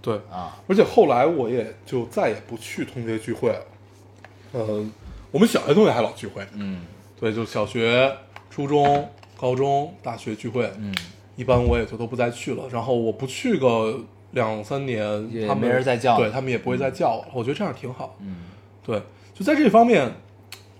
[0.00, 0.14] 对。
[0.30, 0.56] 啊。
[0.68, 3.60] 而且后来我也就再也不去同学聚会了。
[4.52, 4.86] 呃，
[5.32, 6.86] 我们小学同学还老聚会，嗯
[7.18, 8.16] 对，就小学、
[8.48, 10.94] 初中、高中、大学聚会，嗯，
[11.34, 12.68] 一般我也就都不再去了。
[12.70, 13.98] 然后我不去个
[14.34, 17.28] 两三年，也他们没人再叫对他们也不会再叫我了。
[17.32, 18.16] 我觉得这样挺好。
[18.20, 18.36] 嗯，
[18.84, 19.00] 对，
[19.32, 20.12] 就在这方面，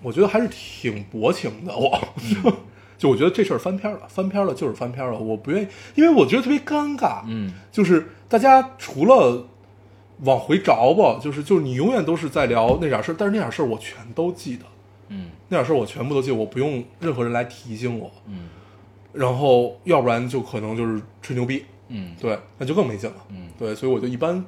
[0.02, 1.74] 我觉得还是挺薄情的。
[1.76, 1.98] 我，
[2.98, 5.18] 就我觉得这事儿翻篇了，翻篇了就是翻篇了。
[5.18, 7.22] 我不愿意，因为我觉得特别尴尬。
[7.26, 9.46] 嗯，就是大家除了
[10.20, 14.64] 往回找吧，就是就是你永远都是在聊那点事儿，但是那点事儿我全都记得，
[15.08, 18.10] 嗯那点事儿我全部都记得，我不用任何人来提醒我。
[18.26, 18.48] 嗯
[19.12, 23.16] 然后要不然就可能就是吹牛逼，嗯，对，那就更没劲了。
[23.30, 24.44] 嗯对，所以我就一般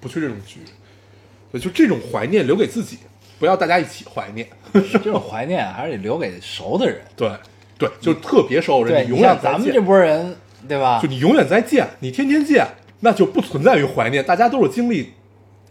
[0.00, 0.60] 不去这种局。
[1.50, 2.98] 对，就这种怀念留给自己，
[3.38, 4.46] 不要大家一起怀念。
[4.72, 7.00] 这种怀念还是得留给熟的人。
[7.16, 7.30] 对，
[7.78, 10.36] 对，就特别熟的人，你永远咱们这见，波人，
[10.68, 11.08] 对吧就？
[11.08, 12.66] 你永远在见，你天天见，
[13.00, 15.12] 那就不存在于怀念，大家都是经历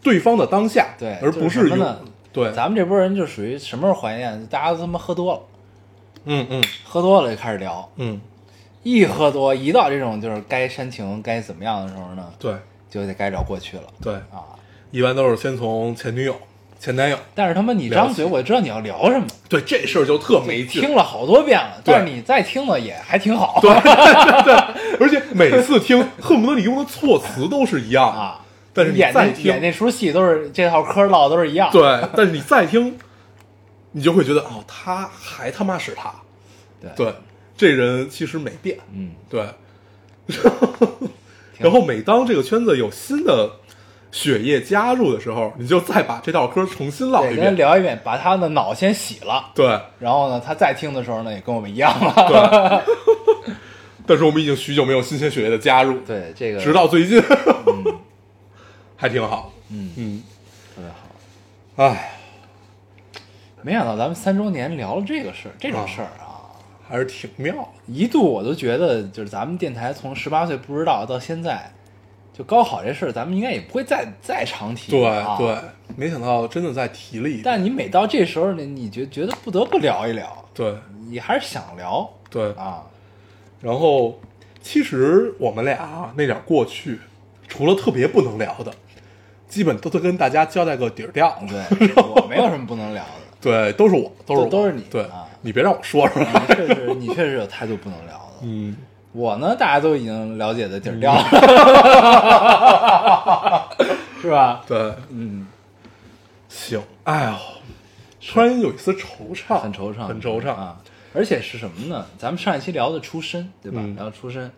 [0.01, 1.99] 对方的当下，对而不就是什么永呢
[2.31, 4.45] 对，咱们这波人就属于什么时候怀念？
[4.47, 5.41] 大家都他妈喝多了，
[6.25, 8.19] 嗯嗯喝多了就开始聊，嗯，
[8.83, 12.53] 一喝多，一到这种就是该煽情、该怎么样的时候呢，对。
[12.89, 13.83] 就得该找过去了。
[14.03, 14.53] 对，啊。
[14.91, 16.35] 一般都是先从前女友、
[16.79, 23.57] 前男友，但是他妈你张嘴，我就知道你要聊什么，对这事儿就特没劲，听了好多遍了，但是你再听呢也还挺好。
[23.63, 23.71] 对
[24.45, 24.53] 对，
[24.99, 28.13] 而且每次听恨不得你用的措辞都是一样。
[28.13, 31.71] 的啊，但是你演再听那演那出戏都是这套嗑唠都是一样。
[31.71, 31.81] 对，
[32.15, 32.95] 但是你再听，
[33.93, 36.13] 你就会觉得哦，他还他妈是他，
[36.79, 36.91] 对。
[36.95, 37.15] 对，
[37.63, 39.45] 这人其实没变，嗯，对。
[41.59, 43.49] 然后每当这个圈子有新的
[44.11, 52.83] 血液加入的时候，你就再把这道歌重新唠一遍，聊一遍，把他的脑先洗了，对然后呢，他再听的时候呢，也跟我们一样了。
[53.45, 53.53] 对。
[54.05, 57.23] 但是我们已经许久没有新鲜血液的加入，对，这个直到最近，
[58.97, 60.23] 还挺好，嗯嗯，
[60.75, 61.87] 特别好。
[61.87, 62.19] 哎，
[63.61, 66.22] 没想到咱们三周年聊了这个事儿，这种事儿啊，
[66.93, 67.67] 还是挺妙的。
[67.87, 71.73] 一度我都觉得，就是咱们电台从十八岁不知道到现在，
[72.31, 75.35] 就高考这事儿，咱们应该也不会再再常提对啊。
[75.35, 75.57] 对，
[75.95, 80.75] 没想到真的在提了一，但你每到这时候呢，你觉觉得不得不聊一聊，对
[81.09, 82.83] 你还是想聊对，啊。
[83.59, 84.19] 然后
[84.61, 86.99] 其实我们俩那点过去，
[87.47, 88.71] 除了特别不能聊的，
[89.47, 91.47] 基本都都跟大家交代个底儿掉了。
[91.49, 93.09] 对，我没有什么不能聊的。
[93.41, 96.25] 对，都是我，都是我，都是你对啊，你别让我说出来。
[96.49, 98.21] 你确实，你确实有太多不能聊的。
[98.41, 98.75] 嗯，
[99.11, 101.23] 我呢，大家都已经了解的底儿掉了，
[104.19, 104.63] 是吧？
[104.67, 105.45] 对，嗯，
[106.49, 107.35] 行，哎呦，
[108.25, 110.49] 突然有一丝惆怅，很惆怅，很惆怅。
[110.49, 110.81] 啊！
[111.13, 112.05] 而且是什么呢？
[112.17, 113.79] 咱们上一期聊的出身，对吧？
[113.83, 114.51] 嗯聊出身，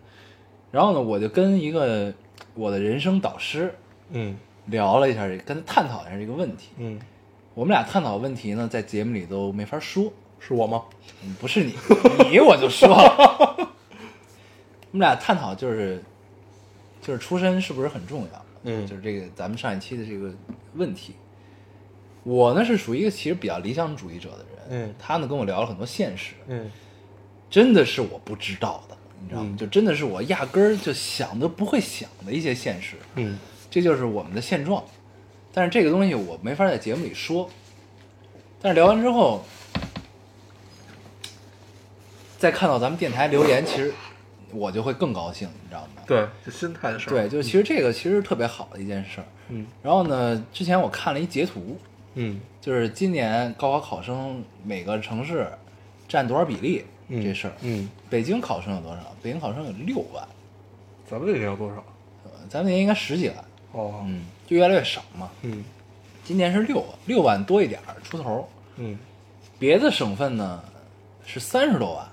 [0.70, 2.12] 然后呢，我就跟一个
[2.54, 3.74] 我的人生导师
[4.10, 6.70] 嗯聊了一下，跟他探讨一下这个问题。
[6.78, 6.98] 嗯，
[7.52, 10.84] 我们俩探讨问题呢，在节目里都没法说，是我吗？
[11.24, 11.74] 嗯不是你，
[12.30, 13.56] 你我就说了。
[14.92, 16.02] 我们俩探讨就是，
[17.02, 18.44] 就是出身是不是很重要？
[18.64, 20.32] 嗯就是这个咱们上一期的这个
[20.74, 21.14] 问题。
[22.22, 26.70] 我呢是属于一个其实比较理想主义者的人，嗯他呢跟我聊了很多现实，嗯
[27.48, 29.48] 真的是我不知道的，你知道吗？
[29.52, 33.38] 嗯就真的是我压根儿就想都不会想的一些现实，嗯
[33.70, 34.82] 这就是我们的现状。
[35.52, 37.48] 但是这个东西我没法在节目里说，
[38.60, 39.44] 但是聊完之后，
[42.38, 43.92] 再看到咱们电台留言，其实
[44.52, 46.02] 我就会更高兴，你知道吗？
[46.06, 47.10] 对，就心态的事儿。
[47.10, 49.26] 对，就其实这个其实特别好的一件事儿。
[49.48, 51.78] 嗯然后呢，之前我看了一截图，
[52.14, 55.48] 嗯就是今年高考考生每个城市
[56.08, 57.52] 占多少比例、嗯这事儿。
[57.62, 59.02] 嗯，北京考生有多少？
[59.22, 60.26] 北京考生有六万，
[61.08, 61.76] 咱们这年有多少？
[62.24, 63.36] 呃咱们那年应该十几万，
[63.72, 65.30] 哦，嗯，就越来越少嘛。
[65.42, 65.64] 嗯
[66.24, 68.48] 今年是六万，六万多一点儿出头。
[68.76, 68.98] 嗯
[69.58, 70.62] 别的省份呢
[71.24, 72.06] 是三十多万、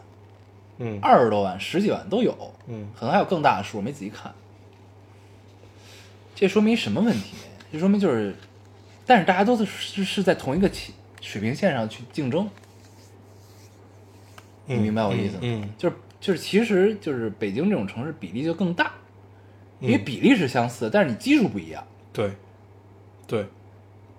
[0.77, 0.99] 嗯。
[1.01, 2.35] 二十多万、十几万都有，
[2.67, 2.89] 嗯。
[2.97, 4.33] 可能还有更大的数，没仔细看。
[6.35, 7.35] 这说明什么问题？
[7.71, 8.35] 这说明就是，
[9.05, 12.49] 但是大家都是是是在同一个起水平线上去竞争，
[14.65, 15.39] 你明白我意思吗？
[15.43, 18.93] 嗯就是就是，其实就是北京这种城市比例就更大，
[19.79, 22.31] 因为嗯比例是相似的，但是你基数不一样，对。
[23.27, 23.45] 对。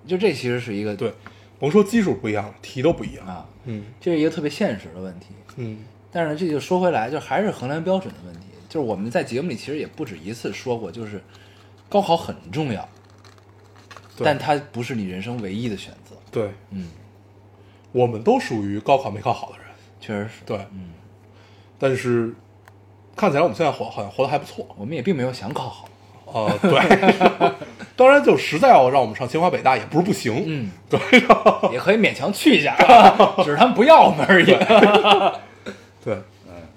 [0.07, 1.12] 就这其实是一个对，
[1.59, 3.26] 甭说基数不一样，题都不一样。
[3.26, 3.84] 啊，嗯。
[4.00, 5.28] 这是一个特别现实的问题。
[5.57, 5.78] 嗯
[6.15, 8.47] 但是呢，这就说回来，就还是衡量标准的问题。
[8.69, 11.21] 就是我们在节目里其实也不止一次说过，就是
[11.89, 12.89] 高考很重要，
[14.17, 16.17] 对但它不是你人生唯一的选择。
[16.31, 16.89] 对，嗯，
[17.93, 19.67] 我们都属于高考没考好的人。
[20.01, 20.45] 确实是。
[20.47, 20.93] 对，嗯，
[21.79, 22.33] 但是
[23.17, 24.67] 看起来我们现在活好像活得还不错。
[24.79, 25.89] 我们也并没有想考好。
[26.27, 27.53] 呃，对，
[27.95, 30.43] 当然就实在要让我们上清华北大也不是不行。
[30.47, 30.99] 嗯，对，
[31.73, 32.77] 也可以勉强去一下，
[33.45, 34.47] 只是他们不要我们而已。
[36.05, 36.18] 对，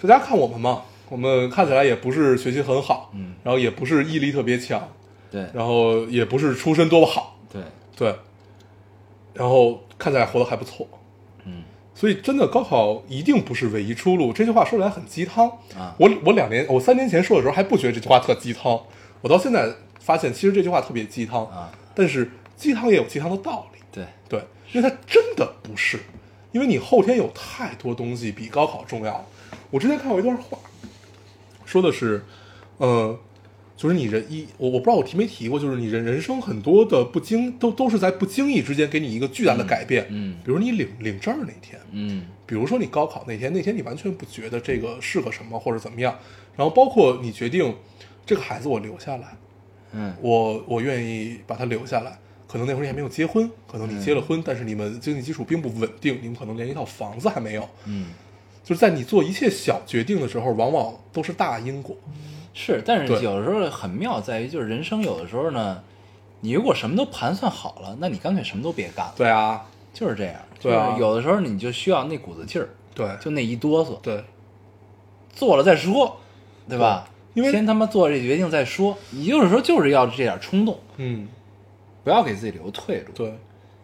[0.01, 3.33] 大家看我们嘛，我们看起来也不是学习很好，嗯。
[3.43, 4.87] 然后也不是毅力特别强，
[5.29, 5.45] 对。
[5.53, 7.61] 然后也不是出身多么好，对，
[7.95, 8.15] 对，
[9.33, 10.87] 然后看起来活得还不错，
[11.43, 11.63] 嗯。
[11.93, 14.31] 所以真的高考一定不是唯一出路。
[14.31, 15.49] 这句话说起来很鸡汤。
[15.75, 15.95] 啊。
[15.99, 18.79] 我我两年我三年前说的时候还不觉得这句话特鸡汤，
[19.21, 19.67] 我到现在
[19.99, 25.99] 发现其实这句话特别鸡汤啊，但是鸡汤也有鸡汤的道理，对，对，因为它真的不是，
[26.57, 29.23] 因为你后天有太多东西比高考重要。
[29.69, 30.57] 我之前看过一段话，
[31.65, 32.25] 说的是，
[32.77, 33.15] 呃，
[33.75, 46.17] 就是你人一我我不知道我提没提过，就是你人人生很多的不经都都是在不经意之间给你一个巨大的改变，嗯比如你领领证儿那天，嗯比如说你高考那天，那天你完全不觉得这个是个什么或者怎么样，
[46.55, 47.75] 然后包括你决定
[48.25, 49.37] 这个孩子我留下来，
[49.91, 52.17] 嗯我我愿意把他留下来。
[52.47, 57.69] 可能那会儿你还没有结婚，可能你结了婚，但是你们经济基础并不稳定，你们可能连一套房子还没有。
[57.85, 58.07] 嗯，
[58.63, 61.95] 就是在你做一切小决定的时候，往往都是大因果。
[62.53, 65.83] 是，但是有的时候很妙在于，就是人生有的时候呢，
[66.39, 70.35] 你如果什么都盘算好了，那你干脆什么都别干了，对啊，就是这样。
[70.59, 74.23] 对啊就是有的时候你就需要那股子劲儿，对，就那一哆嗦，对，
[75.31, 76.17] 做了再说，
[76.67, 77.07] 对吧？
[77.07, 78.97] 对因为先他妈做这决定再说。
[79.11, 81.27] 你有的时候就是要这点冲动，嗯，
[82.07, 83.11] 不要给自己留退路。
[83.13, 83.37] 对，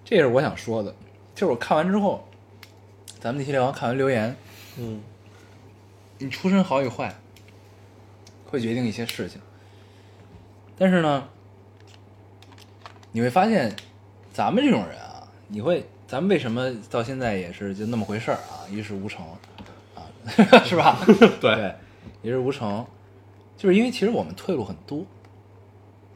[0.06, 0.96] 这是我想说的。
[1.36, 2.26] 就是我看完之后，
[3.20, 4.34] 咱们那期聊完看完留言，
[4.78, 5.02] 嗯，
[6.20, 7.14] 你出身好与坏，
[8.46, 9.42] 会决定一些事情。
[10.78, 11.28] 但是呢，
[13.12, 13.76] 你会发现，
[14.32, 19.26] 咱们这种人啊，你会，咱们为什么到现在也是就那么回事儿啊，一事无成
[19.96, 20.08] 啊，
[20.64, 20.98] 是吧？
[21.42, 21.76] 对，
[22.22, 22.86] 一事无成，
[23.58, 25.06] 就是因为其实我们退路很多，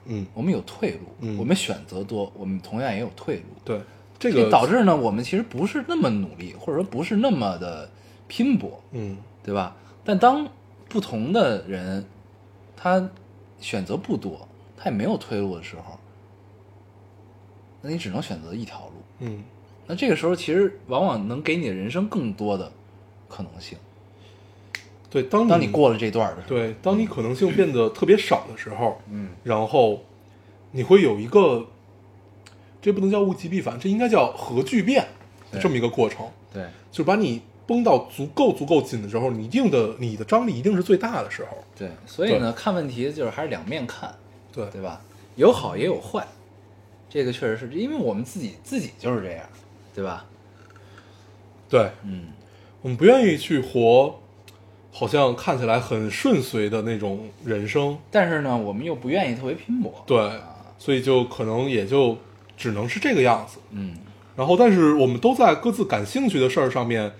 [0.08, 3.44] 嗯，我们有退路，嗯我们选择多，我们同样也有退路。
[3.64, 3.80] 对，
[4.18, 7.90] 这这个导致呢，我们其实不是那么努力，或者说不是那么的
[8.28, 9.76] 拼搏，嗯，对吧？
[10.04, 10.48] 但当
[10.90, 12.06] 不同的人
[12.76, 13.10] 他
[13.60, 14.48] 选择不多，
[14.78, 16.00] 他也没有退路的时候，
[17.82, 18.94] 那你只能选择一条路。
[19.20, 19.44] 嗯，
[19.86, 22.72] 那这个时候，其实往往能给你的人生更多的
[23.28, 23.78] 可能性。
[25.10, 30.04] 对，当你当你过了这段的时候，对，当你可能性变得特别少的时候，嗯，然后
[30.72, 31.66] 你会有一个，
[32.82, 35.08] 这不能叫物极必反，这应该叫核聚变
[35.62, 36.64] 这么一个过程，对。
[36.92, 41.58] 就是把你绷到足够足够紧的时候，你一定的你的张力一定是最大的时候。
[41.78, 44.14] 对，所以呢，看问题就是还是两面看，
[44.52, 44.66] 对。
[44.72, 45.02] 对吧？
[45.36, 46.26] 有好也有坏，
[47.08, 49.46] 这个确实是因为我们自己自己就是这样，
[49.94, 50.26] 对吧？
[51.70, 52.30] 对，嗯，
[52.82, 54.20] 我们不愿意去活，
[55.00, 60.18] 好像看起来很顺遂的那种人生，但是呢，我们又不愿意特别拼搏，对，
[60.80, 62.18] 所以就可能也就
[62.58, 63.60] 只能是这个样子。
[63.70, 63.96] 嗯，
[64.36, 67.12] 然后，但是我们都在各自感兴趣的事儿上面，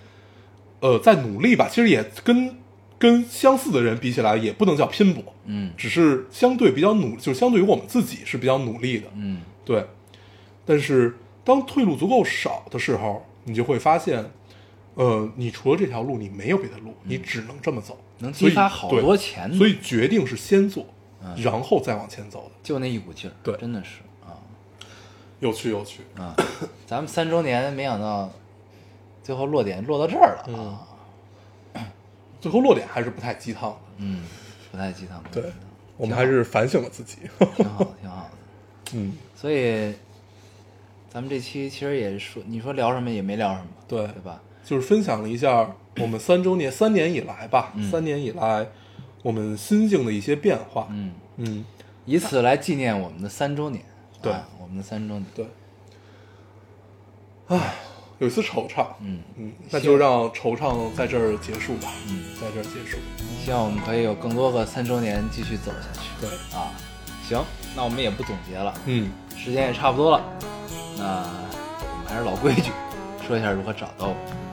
[0.80, 1.70] 呃，在努力吧。
[1.70, 2.56] 其实也跟
[2.98, 5.72] 跟相似的人比起来，也不能叫拼搏，嗯。
[5.78, 9.42] 只是相对比较努，就相对于我们自己是比较努力的，嗯。
[9.64, 9.86] 对。
[10.66, 14.26] 但是当退路足够少的时候，你就会发现，
[14.98, 20.86] 呃，你除了这条路，你没有别的路，你只能这么走，嗯能激发好多钱呢所以决定是先做，
[21.24, 24.34] 嗯然后再往前走的，就那一股劲儿，对真的是啊
[25.40, 26.02] 有趣有趣。
[26.18, 26.36] 啊！
[26.88, 28.32] 咱们三周年，没想到
[29.22, 30.88] 最后落点落到这儿了
[31.76, 31.88] 啊，
[32.42, 34.24] 最后落点还是不太鸡汤的，嗯，
[34.72, 35.44] 不太鸡汤，对
[35.96, 37.18] 我们还是反省了自己。
[37.56, 38.32] 挺好的，挺好的。
[38.98, 39.94] 嗯，所以
[41.08, 44.42] 咱们这期其实也说，你说聊什么也没聊什么，对对吧？
[44.68, 48.68] 就是分享了一下我们三周年三年以来吧，嗯三年以来
[49.24, 50.90] 我们心境的一些变化。
[50.92, 51.66] 嗯，嗯，
[52.04, 53.82] 以此来纪念我们的三周年，
[54.22, 55.48] 对啊我们的三周年，对。
[57.48, 57.76] 唉，
[58.20, 58.86] 有一丝惆怅。
[59.00, 61.90] 嗯嗯，那就让惆怅在这儿结束吧。
[62.10, 62.98] 嗯，在这儿结束。
[63.42, 66.10] 希望我们可以有更多个三周年继续走下去。
[66.20, 66.76] 对，啊，
[67.26, 67.42] 行，
[67.74, 70.22] 那我们也不总结了，嗯，时间也差不多了，
[70.98, 71.24] 那
[71.80, 72.70] 我们还是老规矩，
[73.26, 74.47] 说一下如何找到我们。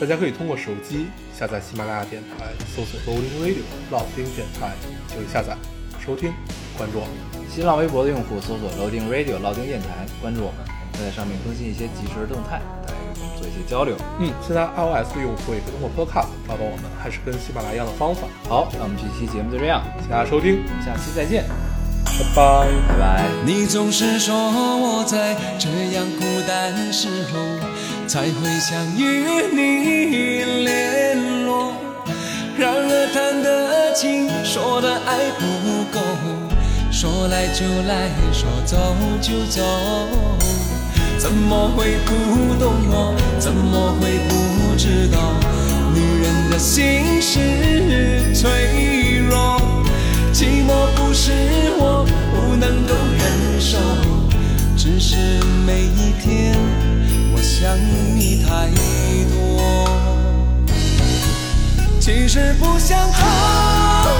[0.00, 1.06] 大家可以通过手机
[1.38, 4.72] 下载喜马拉雅电台，搜索 Loading Radio 老丁电台，
[5.08, 5.56] 就可以下载
[6.04, 6.32] 收听，
[6.76, 7.14] 关注我们。
[7.48, 13.96] 新浪微博的用户搜索 Loading Radio 老丁电台，关注我们，我们会在上面更新一些即时的动态，大家可以跟我们做一些交流。
[14.18, 18.26] 嗯，现在 iOS 的用户也可以通过 Podcast 找到我们，还是跟喜马拉雅一样的方法。
[18.48, 21.46] 好，那我们这期节目就这样，谢谢大家收听，我们下期再见，
[22.04, 22.66] 拜拜。
[22.90, 23.30] 拜拜。
[23.46, 27.38] 你总是说我在这样孤单时候
[28.06, 31.72] 才会想与你联络，
[32.56, 36.00] 然而谈的情，说的爱不够，
[36.92, 38.76] 说来就来，说走
[39.20, 39.62] 就走，
[41.18, 43.14] 怎么会不懂我？
[43.38, 45.34] 怎么会不知道？
[45.94, 49.60] 女人的心是脆弱。
[50.32, 51.30] 寂寞不是
[51.78, 53.78] 我不能够忍受，
[54.76, 55.16] 只是
[55.64, 56.54] 每一天
[57.56, 58.68] 想你太
[59.30, 59.32] 多。
[62.00, 63.14] 其实不想走，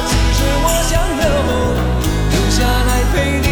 [0.09, 1.24] 其实我想留，
[2.30, 3.49] 留下来陪你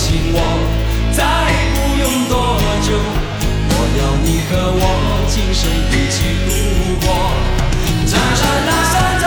[0.00, 0.40] 信我，
[1.12, 1.20] 再
[1.76, 2.96] 不用多久，
[3.68, 4.82] 我要你和我
[5.28, 6.16] 今生一起
[6.48, 6.50] 度
[7.04, 7.06] 过。
[8.08, 9.24] 只是不想走，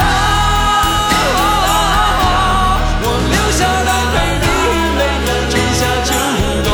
[3.05, 4.45] 我留下来陪你
[4.97, 6.09] 每个春夏秋
[6.65, 6.67] 冬。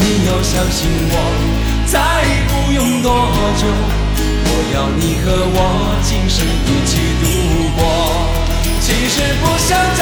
[0.00, 1.14] 你要相信我，
[1.84, 2.00] 再
[2.48, 3.12] 不用多
[3.60, 3.68] 久，
[4.48, 5.60] 我要你和我
[6.02, 7.24] 今生一起度
[7.76, 7.78] 过。
[8.80, 10.00] 其实不想走，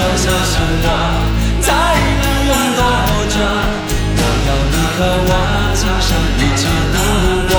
[0.00, 0.88] 你要相信我，
[1.60, 1.68] 再
[2.20, 2.80] 不用多
[3.28, 3.36] 久，
[4.16, 4.98] 我要你和
[5.28, 5.30] 我
[5.76, 6.96] 今生一起度
[7.50, 7.52] 过。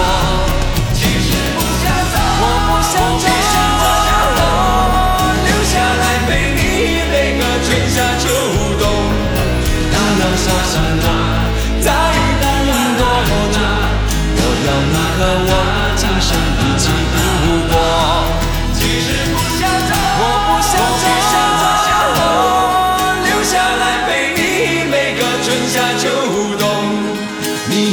[0.91, 4.41] 其实不想走，我不想走，
[5.45, 6.59] 留下来陪你
[7.11, 8.25] 每个春夏秋
[8.79, 8.83] 冬。
[9.93, 11.05] 你要相信我，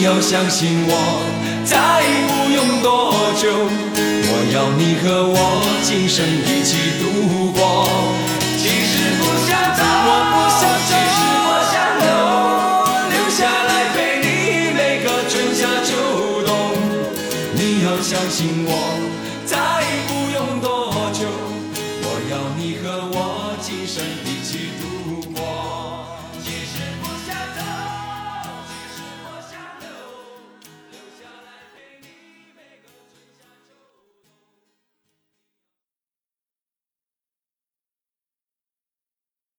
[0.09, 1.21] 要相信我，
[1.67, 1.77] 再
[2.29, 3.47] 不用多久，
[4.25, 5.37] 我要你和我
[5.83, 8.18] 今生一起度过。